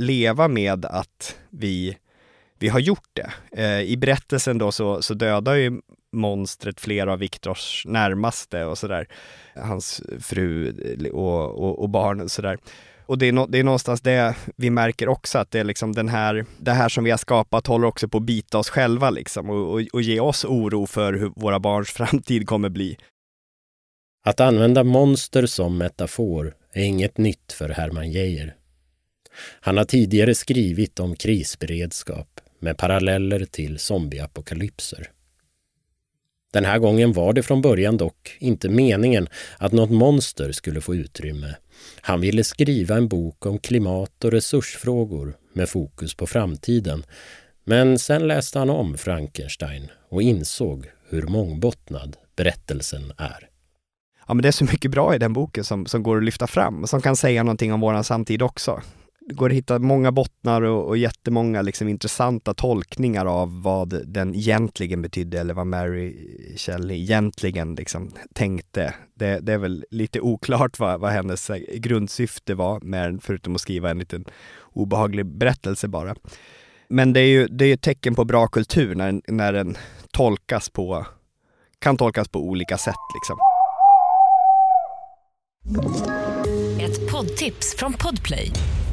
leva 0.00 0.48
med 0.48 0.84
att 0.84 1.36
vi 1.50 1.96
vi 2.58 2.68
har 2.68 2.80
gjort 2.80 3.08
det. 3.12 3.32
Eh, 3.52 3.80
I 3.80 3.96
berättelsen 3.96 4.58
då 4.58 4.72
så, 4.72 5.02
så 5.02 5.14
dödar 5.14 5.54
ju 5.54 5.80
monstret 6.12 6.80
flera 6.80 7.12
av 7.12 7.18
Viktors 7.18 7.84
närmaste 7.86 8.64
och 8.64 8.78
sådär. 8.78 9.08
Hans 9.54 10.02
fru 10.20 10.72
och, 11.12 11.64
och, 11.64 11.82
och 11.82 11.88
barn 11.88 12.20
och 12.20 12.30
sådär. 12.30 12.58
Och 13.06 13.18
det 13.18 13.26
är, 13.26 13.32
no, 13.32 13.46
det 13.46 13.58
är 13.58 13.64
någonstans 13.64 14.00
det 14.00 14.36
vi 14.56 14.70
märker 14.70 15.08
också 15.08 15.38
att 15.38 15.50
det 15.50 15.60
är 15.60 15.64
liksom 15.64 15.92
den 15.92 16.08
här, 16.08 16.46
det 16.58 16.72
här 16.72 16.88
som 16.88 17.04
vi 17.04 17.10
har 17.10 17.18
skapat 17.18 17.66
håller 17.66 17.86
också 17.86 18.08
på 18.08 18.18
att 18.18 18.24
bita 18.24 18.58
oss 18.58 18.68
själva 18.70 19.10
liksom 19.10 19.50
och, 19.50 19.72
och, 19.72 19.82
och 19.92 20.02
ge 20.02 20.20
oss 20.20 20.44
oro 20.44 20.86
för 20.86 21.12
hur 21.12 21.32
våra 21.36 21.60
barns 21.60 21.90
framtid 21.92 22.46
kommer 22.46 22.68
bli. 22.68 22.96
Att 24.24 24.40
använda 24.40 24.84
monster 24.84 25.46
som 25.46 25.78
metafor 25.78 26.54
är 26.72 26.84
inget 26.84 27.18
nytt 27.18 27.52
för 27.52 27.68
Hermann 27.68 28.10
Geijer. 28.10 28.54
Han 29.60 29.76
har 29.76 29.84
tidigare 29.84 30.34
skrivit 30.34 31.00
om 31.00 31.16
krisberedskap, 31.16 32.40
med 32.58 32.76
paralleller 32.76 33.44
till 33.44 33.78
zombieapokalypser. 33.78 35.10
Den 36.52 36.64
här 36.64 36.78
gången 36.78 37.12
var 37.12 37.32
det 37.32 37.42
från 37.42 37.62
början 37.62 37.96
dock 37.96 38.36
inte 38.38 38.68
meningen 38.68 39.28
att 39.58 39.72
något 39.72 39.90
monster 39.90 40.52
skulle 40.52 40.80
få 40.80 40.94
utrymme. 40.94 41.54
Han 42.00 42.20
ville 42.20 42.44
skriva 42.44 42.96
en 42.96 43.08
bok 43.08 43.46
om 43.46 43.58
klimat 43.58 44.24
och 44.24 44.32
resursfrågor 44.32 45.36
med 45.52 45.68
fokus 45.68 46.14
på 46.14 46.26
framtiden. 46.26 47.04
Men 47.64 47.98
sen 47.98 48.28
läste 48.28 48.58
han 48.58 48.70
om 48.70 48.98
Frankenstein 48.98 49.90
och 50.08 50.22
insåg 50.22 50.90
hur 51.08 51.22
mångbottnad 51.22 52.16
berättelsen 52.36 53.12
är. 53.18 53.48
Ja, 54.26 54.34
men 54.34 54.42
det 54.42 54.48
är 54.48 54.52
så 54.52 54.64
mycket 54.64 54.90
bra 54.90 55.14
i 55.14 55.18
den 55.18 55.32
boken 55.32 55.64
som, 55.64 55.86
som 55.86 56.02
går 56.02 56.16
att 56.16 56.24
lyfta 56.24 56.46
fram, 56.46 56.82
och 56.82 56.88
som 56.88 57.02
kan 57.02 57.16
säga 57.16 57.42
någonting 57.42 57.72
om 57.72 57.80
våran 57.80 58.04
samtid 58.04 58.42
också 58.42 58.82
det 59.28 59.34
går 59.34 59.50
att 59.50 59.56
hitta 59.56 59.78
många 59.78 60.12
bottnar 60.12 60.62
och, 60.62 60.88
och 60.88 60.96
jättemånga 60.96 61.62
liksom 61.62 61.88
intressanta 61.88 62.54
tolkningar 62.54 63.26
av 63.26 63.62
vad 63.62 64.02
den 64.06 64.34
egentligen 64.34 65.02
betydde 65.02 65.40
eller 65.40 65.54
vad 65.54 65.66
Mary 65.66 66.16
Shelley 66.56 66.96
egentligen 66.96 67.74
liksom 67.74 68.12
tänkte. 68.34 68.94
Det, 69.14 69.40
det 69.40 69.52
är 69.52 69.58
väl 69.58 69.84
lite 69.90 70.20
oklart 70.20 70.78
vad, 70.78 71.00
vad 71.00 71.10
hennes 71.10 71.50
eh, 71.50 71.56
grundsyfte 71.74 72.54
var, 72.54 72.80
med, 72.80 73.18
förutom 73.22 73.54
att 73.54 73.60
skriva 73.60 73.90
en 73.90 73.98
liten 73.98 74.24
obehaglig 74.72 75.26
berättelse 75.26 75.88
bara. 75.88 76.14
Men 76.88 77.12
det 77.12 77.20
är 77.20 77.28
ju 77.28 77.46
det 77.46 77.64
är 77.64 77.74
ett 77.74 77.82
tecken 77.82 78.14
på 78.14 78.24
bra 78.24 78.46
kultur 78.46 78.94
när, 78.94 79.20
när 79.26 79.52
den 79.52 79.76
tolkas 80.12 80.70
på, 80.70 81.06
kan 81.78 81.96
tolkas 81.96 82.28
på 82.28 82.40
olika 82.40 82.78
sätt 82.78 82.94
liksom. 83.14 83.38
Ett 86.80 87.10
poddtips 87.12 87.76
från 87.78 87.92
Podplay. 87.92 88.52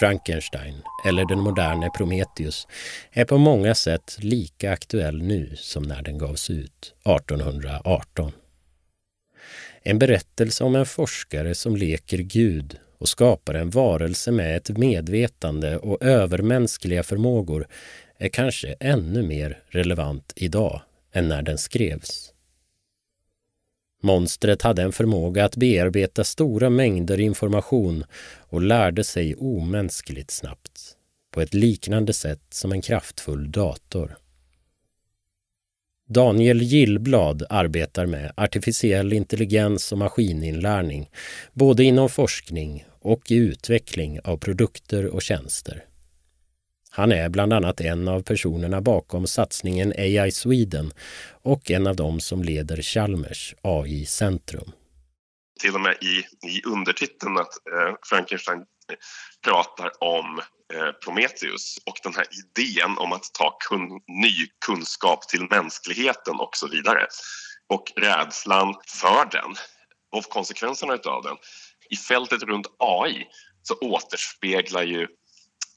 Frankenstein, 0.00 0.82
eller 1.06 1.24
den 1.24 1.40
moderne 1.40 1.90
Prometheus, 1.90 2.66
är 3.12 3.24
på 3.24 3.38
många 3.38 3.74
sätt 3.74 4.16
lika 4.20 4.72
aktuell 4.72 5.22
nu 5.22 5.56
som 5.56 5.82
när 5.82 6.02
den 6.02 6.18
gavs 6.18 6.50
ut 6.50 6.94
1818. 7.04 8.32
En 9.82 9.98
berättelse 9.98 10.64
om 10.64 10.76
en 10.76 10.86
forskare 10.86 11.54
som 11.54 11.76
leker 11.76 12.18
Gud 12.18 12.78
och 12.98 13.08
skapar 13.08 13.54
en 13.54 13.70
varelse 13.70 14.32
med 14.32 14.56
ett 14.56 14.78
medvetande 14.78 15.76
och 15.76 16.02
övermänskliga 16.02 17.02
förmågor 17.02 17.66
är 18.18 18.28
kanske 18.28 18.74
ännu 18.80 19.22
mer 19.22 19.62
relevant 19.68 20.32
idag 20.36 20.82
än 21.12 21.28
när 21.28 21.42
den 21.42 21.58
skrevs. 21.58 22.32
Monstret 24.00 24.62
hade 24.62 24.82
en 24.82 24.92
förmåga 24.92 25.44
att 25.44 25.56
bearbeta 25.56 26.24
stora 26.24 26.70
mängder 26.70 27.20
information 27.20 28.04
och 28.38 28.62
lärde 28.62 29.04
sig 29.04 29.34
omänskligt 29.34 30.30
snabbt, 30.30 30.96
på 31.34 31.40
ett 31.40 31.54
liknande 31.54 32.12
sätt 32.12 32.42
som 32.50 32.72
en 32.72 32.82
kraftfull 32.82 33.50
dator. 33.50 34.16
Daniel 36.08 36.62
Gillblad 36.62 37.42
arbetar 37.50 38.06
med 38.06 38.32
artificiell 38.36 39.12
intelligens 39.12 39.92
och 39.92 39.98
maskininlärning, 39.98 41.10
både 41.52 41.84
inom 41.84 42.08
forskning 42.08 42.84
och 43.00 43.30
i 43.30 43.34
utveckling 43.34 44.20
av 44.20 44.36
produkter 44.36 45.06
och 45.06 45.22
tjänster. 45.22 45.84
Han 46.92 47.12
är 47.12 47.28
bland 47.28 47.52
annat 47.52 47.80
en 47.80 48.08
av 48.08 48.22
personerna 48.22 48.80
bakom 48.80 49.26
satsningen 49.26 49.92
AI 49.98 50.30
Sweden 50.30 50.92
och 51.42 51.70
en 51.70 51.86
av 51.86 51.96
dem 51.96 52.20
som 52.20 52.42
leder 52.42 52.82
Chalmers 52.82 53.54
AI-centrum. 53.62 54.72
Till 55.60 55.74
och 55.74 55.80
med 55.80 55.96
i, 56.00 56.16
i 56.48 56.62
undertiteln 56.66 57.36
att 57.36 57.52
eh, 57.72 57.94
Frankenstein 58.02 58.58
eh, 58.58 58.96
pratar 59.44 59.90
om 60.00 60.40
eh, 60.74 60.92
Prometheus 61.04 61.78
och 61.86 61.98
den 62.02 62.14
här 62.14 62.26
idén 62.40 62.98
om 62.98 63.12
att 63.12 63.34
ta 63.34 63.56
kun, 63.68 63.88
ny 64.22 64.34
kunskap 64.66 65.28
till 65.28 65.46
mänskligheten 65.50 66.40
och 66.40 66.56
så 66.56 66.68
vidare. 66.68 67.06
Och 67.68 67.92
rädslan 67.96 68.74
för 68.86 69.30
den 69.30 69.54
och 70.12 70.24
konsekvenserna 70.24 70.92
av 70.92 71.22
den. 71.22 71.36
I 71.90 71.96
fältet 71.96 72.42
runt 72.42 72.66
AI 72.78 73.26
så 73.62 73.74
återspeglar 73.74 74.82
ju 74.82 75.06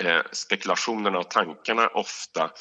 Eh, 0.04 0.22
spekulationerna 0.32 1.20
och 1.20 1.30
tankarna 1.30 1.88
ofta 1.88 2.52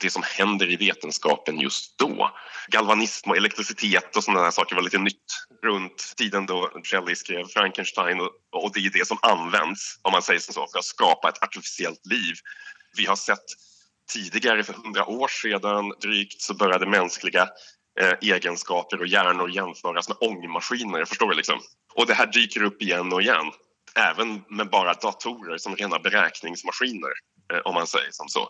det 0.00 0.10
som 0.10 0.22
händer 0.22 0.70
i 0.70 0.76
vetenskapen 0.76 1.60
just 1.60 1.98
då. 1.98 2.30
Galvanism 2.68 3.30
och 3.30 3.36
elektricitet 3.36 4.16
och 4.16 4.24
sådana 4.24 4.52
saker 4.52 4.76
var 4.76 4.82
lite 4.82 4.98
nytt 4.98 5.46
runt 5.62 6.14
tiden 6.16 6.46
då 6.46 6.70
Shelley 6.84 7.14
skrev 7.14 7.44
Frankenstein 7.44 8.20
och, 8.20 8.30
och 8.52 8.72
det 8.74 8.80
är 8.80 8.90
det 8.90 9.08
som 9.08 9.18
används, 9.22 9.98
om 10.02 10.12
man 10.12 10.22
säger 10.22 10.40
så, 10.40 10.66
för 10.72 10.78
att 10.78 10.84
skapa 10.84 11.28
ett 11.28 11.42
artificiellt 11.42 12.06
liv. 12.06 12.34
Vi 12.96 13.06
har 13.06 13.16
sett 13.16 13.44
tidigare, 14.12 14.64
för 14.64 14.72
hundra 14.72 15.06
år 15.06 15.28
sedan 15.28 15.92
drygt, 16.00 16.40
så 16.42 16.54
började 16.54 16.86
mänskliga 16.86 17.48
eh, 18.00 18.12
egenskaper 18.20 19.00
och 19.00 19.06
hjärnor 19.06 19.50
jämföras 19.50 20.08
med 20.08 20.18
ångmaskiner, 20.20 21.04
förstår 21.04 21.28
du 21.28 21.36
liksom? 21.36 21.60
Och 21.94 22.06
det 22.06 22.14
här 22.14 22.26
dyker 22.26 22.62
upp 22.62 22.82
igen 22.82 23.12
och 23.12 23.22
igen 23.22 23.52
även 23.94 24.42
med 24.48 24.70
bara 24.70 24.94
datorer 24.94 25.58
som 25.58 25.76
rena 25.76 25.98
beräkningsmaskiner 25.98 27.12
eh, 27.52 27.58
om 27.58 27.74
man 27.74 27.86
säger 27.86 28.10
som 28.10 28.28
så. 28.28 28.48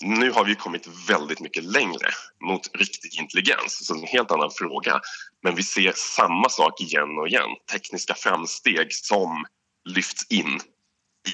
Nu 0.00 0.30
har 0.30 0.44
vi 0.44 0.54
kommit 0.54 0.88
väldigt 1.08 1.40
mycket 1.40 1.64
längre 1.64 2.08
mot 2.44 2.70
riktig 2.74 3.20
intelligens, 3.20 3.86
så 3.86 3.94
det 3.94 4.00
är 4.00 4.02
en 4.02 4.08
helt 4.08 4.30
annan 4.30 4.50
fråga. 4.50 5.00
Men 5.42 5.54
vi 5.54 5.62
ser 5.62 5.92
samma 5.96 6.48
sak 6.48 6.80
igen 6.80 7.18
och 7.18 7.28
igen, 7.28 7.50
tekniska 7.72 8.14
framsteg 8.14 8.92
som 8.92 9.44
lyfts 9.88 10.26
in 10.30 10.60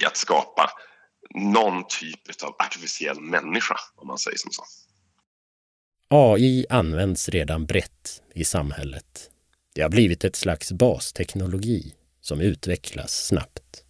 i 0.01 0.05
att 0.05 0.17
skapa 0.17 0.71
någon 1.35 1.85
typ 1.89 2.43
av 2.43 2.57
artificiell 2.59 3.21
människa, 3.21 3.77
om 3.97 4.07
man 4.07 4.19
säger 4.19 4.39
som 4.39 4.51
så. 4.51 4.63
AI 6.09 6.67
används 6.71 7.29
redan 7.29 7.67
brett 7.67 8.23
i 8.35 8.45
samhället. 8.45 9.31
Det 9.75 9.83
har 9.83 9.89
blivit 9.89 10.25
ett 10.25 10.37
slags 10.37 10.73
basteknologi 10.73 11.95
som 12.23 12.41
utvecklas 12.41 13.27
snabbt. 13.27 13.85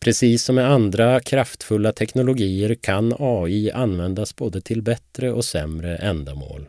Precis 0.00 0.44
som 0.44 0.54
med 0.54 0.70
andra 0.70 1.20
kraftfulla 1.20 1.92
teknologier 1.92 2.74
kan 2.74 3.14
AI 3.18 3.70
användas 3.70 4.36
både 4.36 4.60
till 4.60 4.82
bättre 4.82 5.32
och 5.32 5.44
sämre 5.44 5.96
ändamål. 5.96 6.68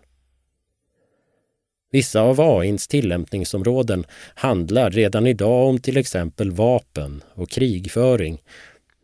Vissa 1.91 2.21
av 2.21 2.41
AIns 2.41 2.87
tillämpningsområden 2.87 4.05
handlar 4.35 4.91
redan 4.91 5.27
idag 5.27 5.69
om 5.69 5.79
till 5.79 5.97
exempel 5.97 6.51
vapen 6.51 7.23
och 7.33 7.49
krigföring. 7.49 8.41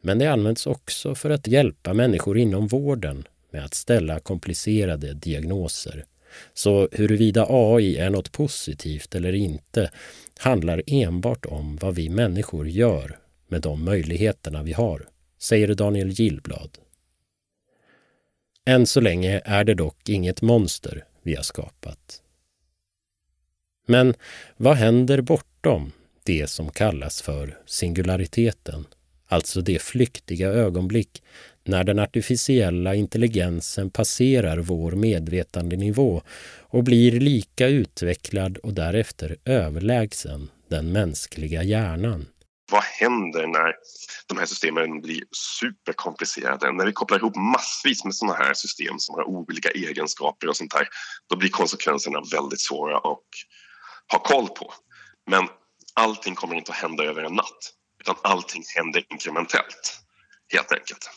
Men 0.02 0.20
det 0.20 0.28
används 0.28 0.68
också 0.68 1.16
för 1.16 1.30
att 1.30 1.48
hjälpa 1.48 1.94
människor 1.94 2.38
inom 2.38 2.68
vården 2.68 3.28
med 3.52 3.66
att 3.66 3.74
ställa 3.74 4.20
komplicerade 4.20 5.14
diagnoser. 5.14 6.06
Så 6.54 6.90
huruvida 6.92 7.46
AI 7.50 7.98
är 7.98 8.10
något 8.10 8.32
positivt 8.32 9.16
eller 9.16 9.34
inte 9.34 9.92
handlar 10.40 10.82
enbart 10.88 11.46
om 11.46 11.76
vad 11.76 11.96
vi 11.96 12.10
människor 12.10 12.68
gör 12.68 13.20
med 13.48 13.62
de 13.62 13.86
möjligheterna 13.86 14.64
vi 14.64 14.74
har, 14.74 15.08
säger 15.38 15.76
Daniel 15.76 16.10
Gillblad. 16.10 16.78
Än 18.66 18.88
så 18.88 19.02
länge 19.02 19.42
är 19.46 19.64
det 19.64 19.74
dock 19.74 20.10
inget 20.10 20.42
monster 20.42 21.06
vi 21.24 21.36
har 21.36 21.44
skapat. 21.44 22.22
Men 23.86 24.14
vad 24.58 24.76
händer 24.76 25.22
bortom 25.22 25.92
det 26.24 26.48
som 26.48 26.70
kallas 26.70 27.22
för 27.22 27.60
singulariteten? 27.66 28.86
Alltså 29.26 29.62
det 29.62 29.82
flyktiga 29.82 30.48
ögonblick 30.50 31.24
när 31.66 31.84
den 31.84 32.00
artificiella 32.00 32.96
intelligensen 32.96 33.90
passerar 33.90 34.58
vår 34.58 34.92
medvetandenivå 34.92 36.22
och 36.62 36.84
blir 36.84 37.20
lika 37.20 37.68
utvecklad 37.68 38.58
och 38.58 38.74
därefter 38.74 39.38
överlägsen 39.46 40.50
den 40.70 40.92
mänskliga 40.92 41.64
hjärnan. 41.64 42.26
Vad 42.72 42.84
händer 42.84 43.48
när 43.48 43.76
de 44.28 44.38
här 44.38 44.46
systemen 44.46 45.02
blir 45.02 45.24
superkomplicerade? 45.32 46.72
När 46.72 46.86
vi 46.86 46.94
kopplar 46.94 47.18
ihop 47.18 47.36
massvis 47.36 48.04
med 48.06 48.16
sådana 48.16 48.38
här 48.38 48.54
system 48.54 49.00
som 49.00 49.16
har 49.16 49.24
olika 49.24 49.70
egenskaper 49.70 50.50
och 50.50 50.58
sånt 50.58 50.72
där, 50.72 50.88
då 51.30 51.36
blir 51.36 51.50
konsekvenserna 51.50 52.22
väldigt 52.32 52.62
svåra 52.62 52.98
att 52.98 53.04
ha 54.12 54.20
koll 54.24 54.48
på. 54.48 54.74
Men 55.30 55.48
allting 55.94 56.36
kommer 56.36 56.56
inte 56.56 56.72
att 56.72 56.78
hända 56.78 57.04
över 57.04 57.24
en 57.24 57.34
natt, 57.34 57.74
utan 58.00 58.16
allting 58.24 58.64
händer 58.76 59.06
inkrementellt, 59.10 60.00
helt 60.54 60.72
enkelt. 60.72 61.10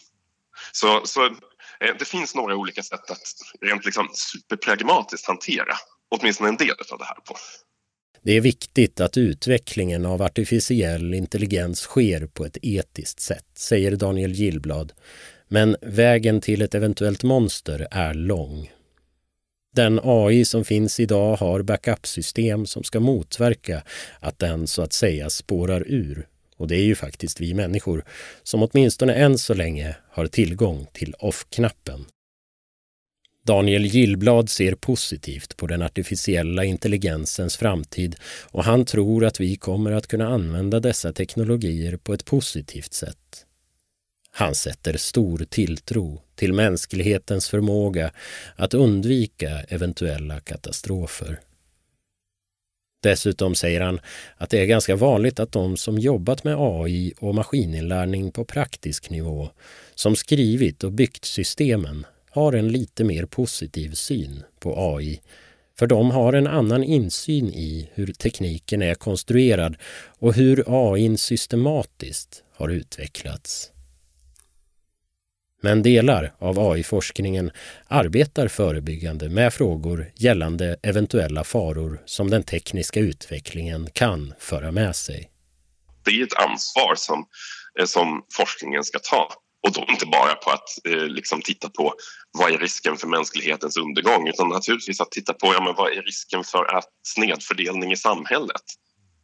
Så, 0.73 1.03
så 1.05 1.25
eh, 1.25 1.95
det 1.99 2.05
finns 2.05 2.35
några 2.35 2.57
olika 2.57 2.83
sätt 2.83 3.11
att 3.11 3.23
rent 3.61 3.85
liksom 3.85 4.09
superpragmatiskt 4.12 5.27
hantera 5.27 5.75
åtminstone 6.11 6.49
en 6.49 6.57
del 6.57 6.71
av 6.93 6.99
det 6.99 7.05
här 7.05 7.14
på. 7.14 7.37
Det 8.23 8.33
är 8.33 8.41
viktigt 8.41 9.01
att 9.01 9.17
utvecklingen 9.17 10.07
av 10.07 10.23
artificiell 10.23 11.14
intelligens 11.14 11.81
sker 11.81 12.27
på 12.27 12.45
ett 12.45 12.59
etiskt 12.62 13.21
sätt, 13.21 13.47
säger 13.55 13.97
Daniel 13.97 14.33
Gillblad. 14.33 14.93
Men 15.49 15.77
vägen 15.83 16.41
till 16.41 16.62
ett 16.62 16.75
eventuellt 16.75 17.23
monster 17.23 17.89
är 17.91 18.14
lång. 18.14 18.71
Den 19.75 20.01
AI 20.03 20.45
som 20.45 20.64
finns 20.64 21.01
idag 21.01 21.37
har 21.37 21.62
backup-system 21.62 22.67
som 22.67 22.85
ska 22.85 23.01
motverka 23.01 23.83
att 24.21 24.39
den 24.39 24.67
så 24.67 24.83
att 24.83 24.93
säga 24.93 25.31
spårar 25.31 25.85
ur 25.87 26.27
och 26.57 26.68
det 26.68 26.76
är 26.76 26.84
ju 26.84 26.94
faktiskt 26.94 27.40
vi 27.40 27.54
människor 27.54 28.04
som 28.42 28.62
åtminstone 28.62 29.14
än 29.14 29.38
så 29.38 29.54
länge 29.54 29.96
har 30.11 30.26
tillgång 30.26 30.86
till 30.92 31.14
off-knappen. 31.18 32.04
Daniel 33.46 33.86
Gillblad 33.86 34.50
ser 34.50 34.74
positivt 34.74 35.57
på 35.57 35.66
den 35.66 35.82
artificiella 35.82 36.64
intelligensens 36.64 37.57
framtid 37.57 38.16
och 38.50 38.64
han 38.64 38.84
tror 38.84 39.24
att 39.24 39.40
vi 39.40 39.57
kommer 39.57 39.92
att 39.92 40.07
kunna 40.07 40.28
använda 40.28 40.80
dessa 40.80 41.12
teknologier 41.12 41.96
på 41.96 42.14
ett 42.14 42.24
positivt 42.24 42.92
sätt. 42.92 43.46
Han 44.30 44.54
sätter 44.54 44.96
stor 44.96 45.38
tilltro 45.38 46.22
till 46.34 46.52
mänsklighetens 46.52 47.48
förmåga 47.48 48.12
att 48.57 48.74
undvika 48.74 49.61
eventuella 49.68 50.40
katastrofer. 50.40 51.40
Dessutom 53.07 53.54
säger 53.54 53.80
han 53.80 54.00
att 54.36 54.50
det 54.50 54.61
är 54.61 54.66
ganska 54.66 54.96
vanligt 54.96 55.40
att 55.40 55.52
de 55.52 55.76
som 55.76 55.98
jobbat 55.98 56.44
med 56.44 56.57
AI 56.59 57.12
och 57.18 57.34
maskininlärning 57.34 58.32
på 58.32 58.44
praktisk 58.44 59.11
nivå, 59.11 59.50
som 59.94 60.16
skrivit 60.16 60.84
och 60.84 60.92
byggt 60.92 61.24
systemen, 61.24 62.07
har 62.30 62.52
en 62.52 62.68
lite 62.68 63.04
mer 63.04 63.26
positiv 63.26 63.92
syn 63.92 64.42
på 64.61 64.94
AI. 64.96 65.20
För 65.78 65.86
de 65.86 66.11
har 66.11 66.32
en 66.32 66.46
annan 66.46 66.84
insyn 66.84 67.48
i 67.48 67.90
hur 67.94 68.12
tekniken 68.12 68.82
är 68.82 68.94
konstruerad 68.94 69.76
och 70.18 70.34
hur 70.34 70.64
AI 70.66 71.16
systematiskt 71.16 72.42
har 72.52 72.68
utvecklats. 72.68 73.70
Men 75.62 75.82
delar 75.82 76.34
av 76.38 76.59
AI-forskningen 76.59 77.50
arbetar 77.88 78.48
förebyggande 78.48 79.28
med 79.28 79.54
frågor 79.54 80.12
gällande 80.14 80.76
eventuella 80.82 81.44
faror 81.44 82.02
som 82.07 82.30
den 82.30 82.42
tekniska 82.42 83.00
utvecklingen 83.00 83.90
kan 83.92 84.34
föra 84.38 84.72
med 84.72 84.96
sig. 84.96 85.30
Det 86.04 86.11
är 86.11 86.22
ett 86.24 86.36
ansvar 86.50 86.94
som, 86.96 87.26
eh, 87.80 87.86
som 87.86 88.24
forskningen 88.32 88.84
ska 88.84 88.98
ta. 88.98 89.28
Och 89.66 89.72
då 89.72 89.86
inte 89.88 90.07
bara 90.07 90.34
på 90.34 90.50
att 90.50 90.68
eh, 90.88 91.07
liksom 91.07 91.42
titta 91.42 91.68
på 91.68 91.94
vad 92.38 92.52
är 92.52 92.59
risken 92.59 92.96
för 92.96 93.09
mänsklighetens 93.09 93.76
undergång 93.76 94.28
utan 94.28 94.48
naturligtvis 94.48 95.00
att 95.00 95.11
titta 95.11 95.32
på 95.32 95.46
ja, 95.54 95.64
men 95.64 95.74
vad 95.74 95.92
är 95.92 96.02
risken 96.02 96.44
för 96.44 96.76
att 96.76 96.88
snedfördelning 97.02 97.92
i 97.92 97.96
samhället 97.96 98.62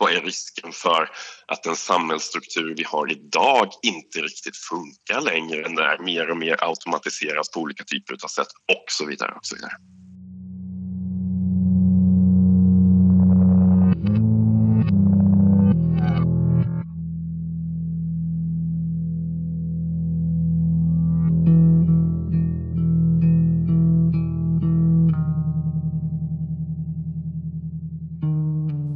vad 0.03 0.13
är 0.13 0.21
risken 0.21 0.73
för 0.73 1.11
att 1.47 1.63
den 1.63 1.77
samhällsstruktur 1.77 2.75
vi 2.77 2.85
har 2.85 3.13
idag 3.13 3.69
inte 3.83 4.19
riktigt 4.19 4.57
funkar 4.57 5.21
längre 5.21 5.69
när 5.69 5.99
mer 5.99 6.31
och 6.31 6.37
mer 6.37 6.57
automatiseras 6.65 7.51
på 7.51 7.61
olika 7.61 7.85
typer 7.85 8.15
av 8.25 8.29
sätt 8.29 8.47
och 8.73 8.85
så 8.89 9.07
vidare. 9.07 9.33
Och 9.33 9.47
så 9.47 9.55
vidare. 9.55 9.73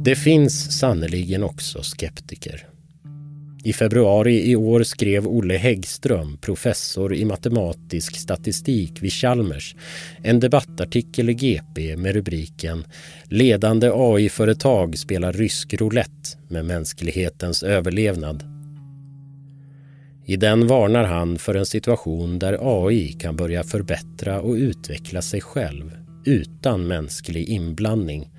Det 0.07 0.15
finns 0.15 0.79
sannoliken 0.79 1.43
också 1.43 1.83
skeptiker. 1.83 2.67
I 3.63 3.73
februari 3.73 4.51
i 4.51 4.55
år 4.55 4.83
skrev 4.83 5.27
Olle 5.27 5.57
Häggström, 5.57 6.37
professor 6.37 7.13
i 7.13 7.25
matematisk 7.25 8.15
statistik 8.15 9.03
vid 9.03 9.11
Chalmers, 9.11 9.75
en 10.23 10.39
debattartikel 10.39 11.29
i 11.29 11.33
GP 11.33 11.97
med 11.97 12.13
rubriken 12.13 12.85
“Ledande 13.23 13.91
AI-företag 13.93 14.97
spelar 14.97 15.33
rysk 15.33 15.73
roulette 15.73 16.37
med 16.47 16.65
mänsklighetens 16.65 17.63
överlevnad”. 17.63 18.43
I 20.25 20.35
den 20.35 20.67
varnar 20.67 21.03
han 21.03 21.37
för 21.37 21.55
en 21.55 21.65
situation 21.65 22.39
där 22.39 22.85
AI 22.85 23.13
kan 23.13 23.35
börja 23.35 23.63
förbättra 23.63 24.41
och 24.41 24.53
utveckla 24.53 25.21
sig 25.21 25.41
själv 25.41 25.91
utan 26.25 26.87
mänsklig 26.87 27.49
inblandning 27.49 28.29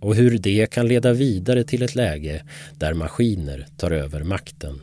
och 0.00 0.14
hur 0.14 0.38
det 0.38 0.70
kan 0.70 0.88
leda 0.88 1.12
vidare 1.12 1.64
till 1.64 1.82
ett 1.82 1.94
läge 1.94 2.42
där 2.78 2.94
maskiner 2.94 3.66
tar 3.76 3.90
över 3.90 4.24
makten. 4.24 4.80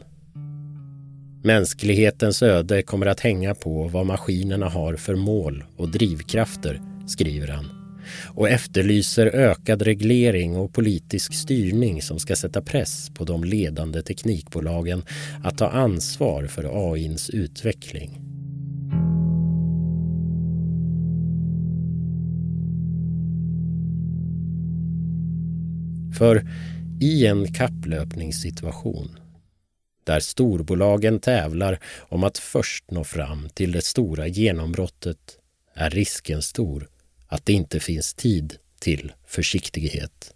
Mänsklighetens 1.44 2.44
öde 2.44 2.82
kommer 2.82 3.06
att 3.06 3.20
hänga 3.20 3.56
på 3.56 3.88
vad 3.88 4.06
maskinerna 4.06 4.70
har 4.70 4.96
för 4.96 5.16
mål 5.16 5.64
och 5.78 5.90
drivkrafter, 5.90 6.82
skriver 7.08 7.48
han 7.48 7.66
och 8.26 8.50
efterlyser 8.50 9.26
ökad 9.26 9.82
reglering 9.82 10.58
och 10.58 10.74
politisk 10.74 11.34
styrning 11.34 12.02
som 12.02 12.20
ska 12.20 12.36
sätta 12.36 12.62
press 12.62 13.12
på 13.14 13.24
de 13.24 13.44
ledande 13.44 14.02
teknikbolagen 14.02 15.04
att 15.44 15.58
ta 15.58 15.70
ansvar 15.70 16.48
för 16.48 16.94
AIns 16.94 17.30
utveckling. 17.30 18.27
För 26.18 26.48
i 27.02 27.26
en 27.26 27.54
kapplöpningssituation 27.54 29.20
där 30.04 30.20
storbolagen 30.20 31.20
tävlar 31.20 31.80
om 32.00 32.24
att 32.24 32.38
först 32.38 32.92
nå 32.92 33.04
fram 33.04 33.50
till 33.50 33.72
det 33.72 33.86
stora 33.86 34.28
genombrottet 34.28 35.40
är 35.74 35.90
risken 35.90 36.42
stor 36.42 36.90
att 37.28 37.46
det 37.46 37.54
inte 37.54 37.80
finns 37.80 38.14
tid 38.14 38.58
till 38.80 39.14
försiktighet. 39.28 40.34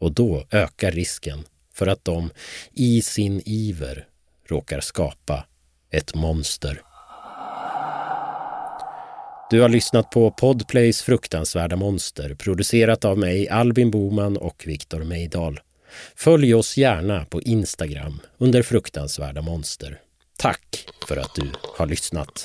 Och 0.00 0.12
då 0.12 0.46
ökar 0.50 0.90
risken 0.90 1.44
för 1.72 1.86
att 1.86 2.04
de 2.04 2.30
i 2.72 3.02
sin 3.02 3.42
iver 3.44 4.08
råkar 4.46 4.80
skapa 4.80 5.46
ett 5.90 6.14
monster. 6.14 6.82
Du 9.50 9.60
har 9.60 9.68
lyssnat 9.68 10.10
på 10.10 10.30
Podplays 10.30 11.02
fruktansvärda 11.02 11.76
monster 11.76 12.34
producerat 12.34 13.04
av 13.04 13.18
mig, 13.18 13.48
Albin 13.48 13.90
Boman 13.90 14.36
och 14.36 14.64
Viktor 14.66 15.04
Meidal. 15.04 15.60
Följ 16.16 16.54
oss 16.54 16.76
gärna 16.76 17.24
på 17.24 17.42
Instagram 17.42 18.20
under 18.38 18.62
fruktansvärda 18.62 19.42
monster. 19.42 20.00
Tack 20.38 20.88
för 21.08 21.16
att 21.16 21.34
du 21.34 21.50
har 21.78 21.86
lyssnat. 21.86 22.44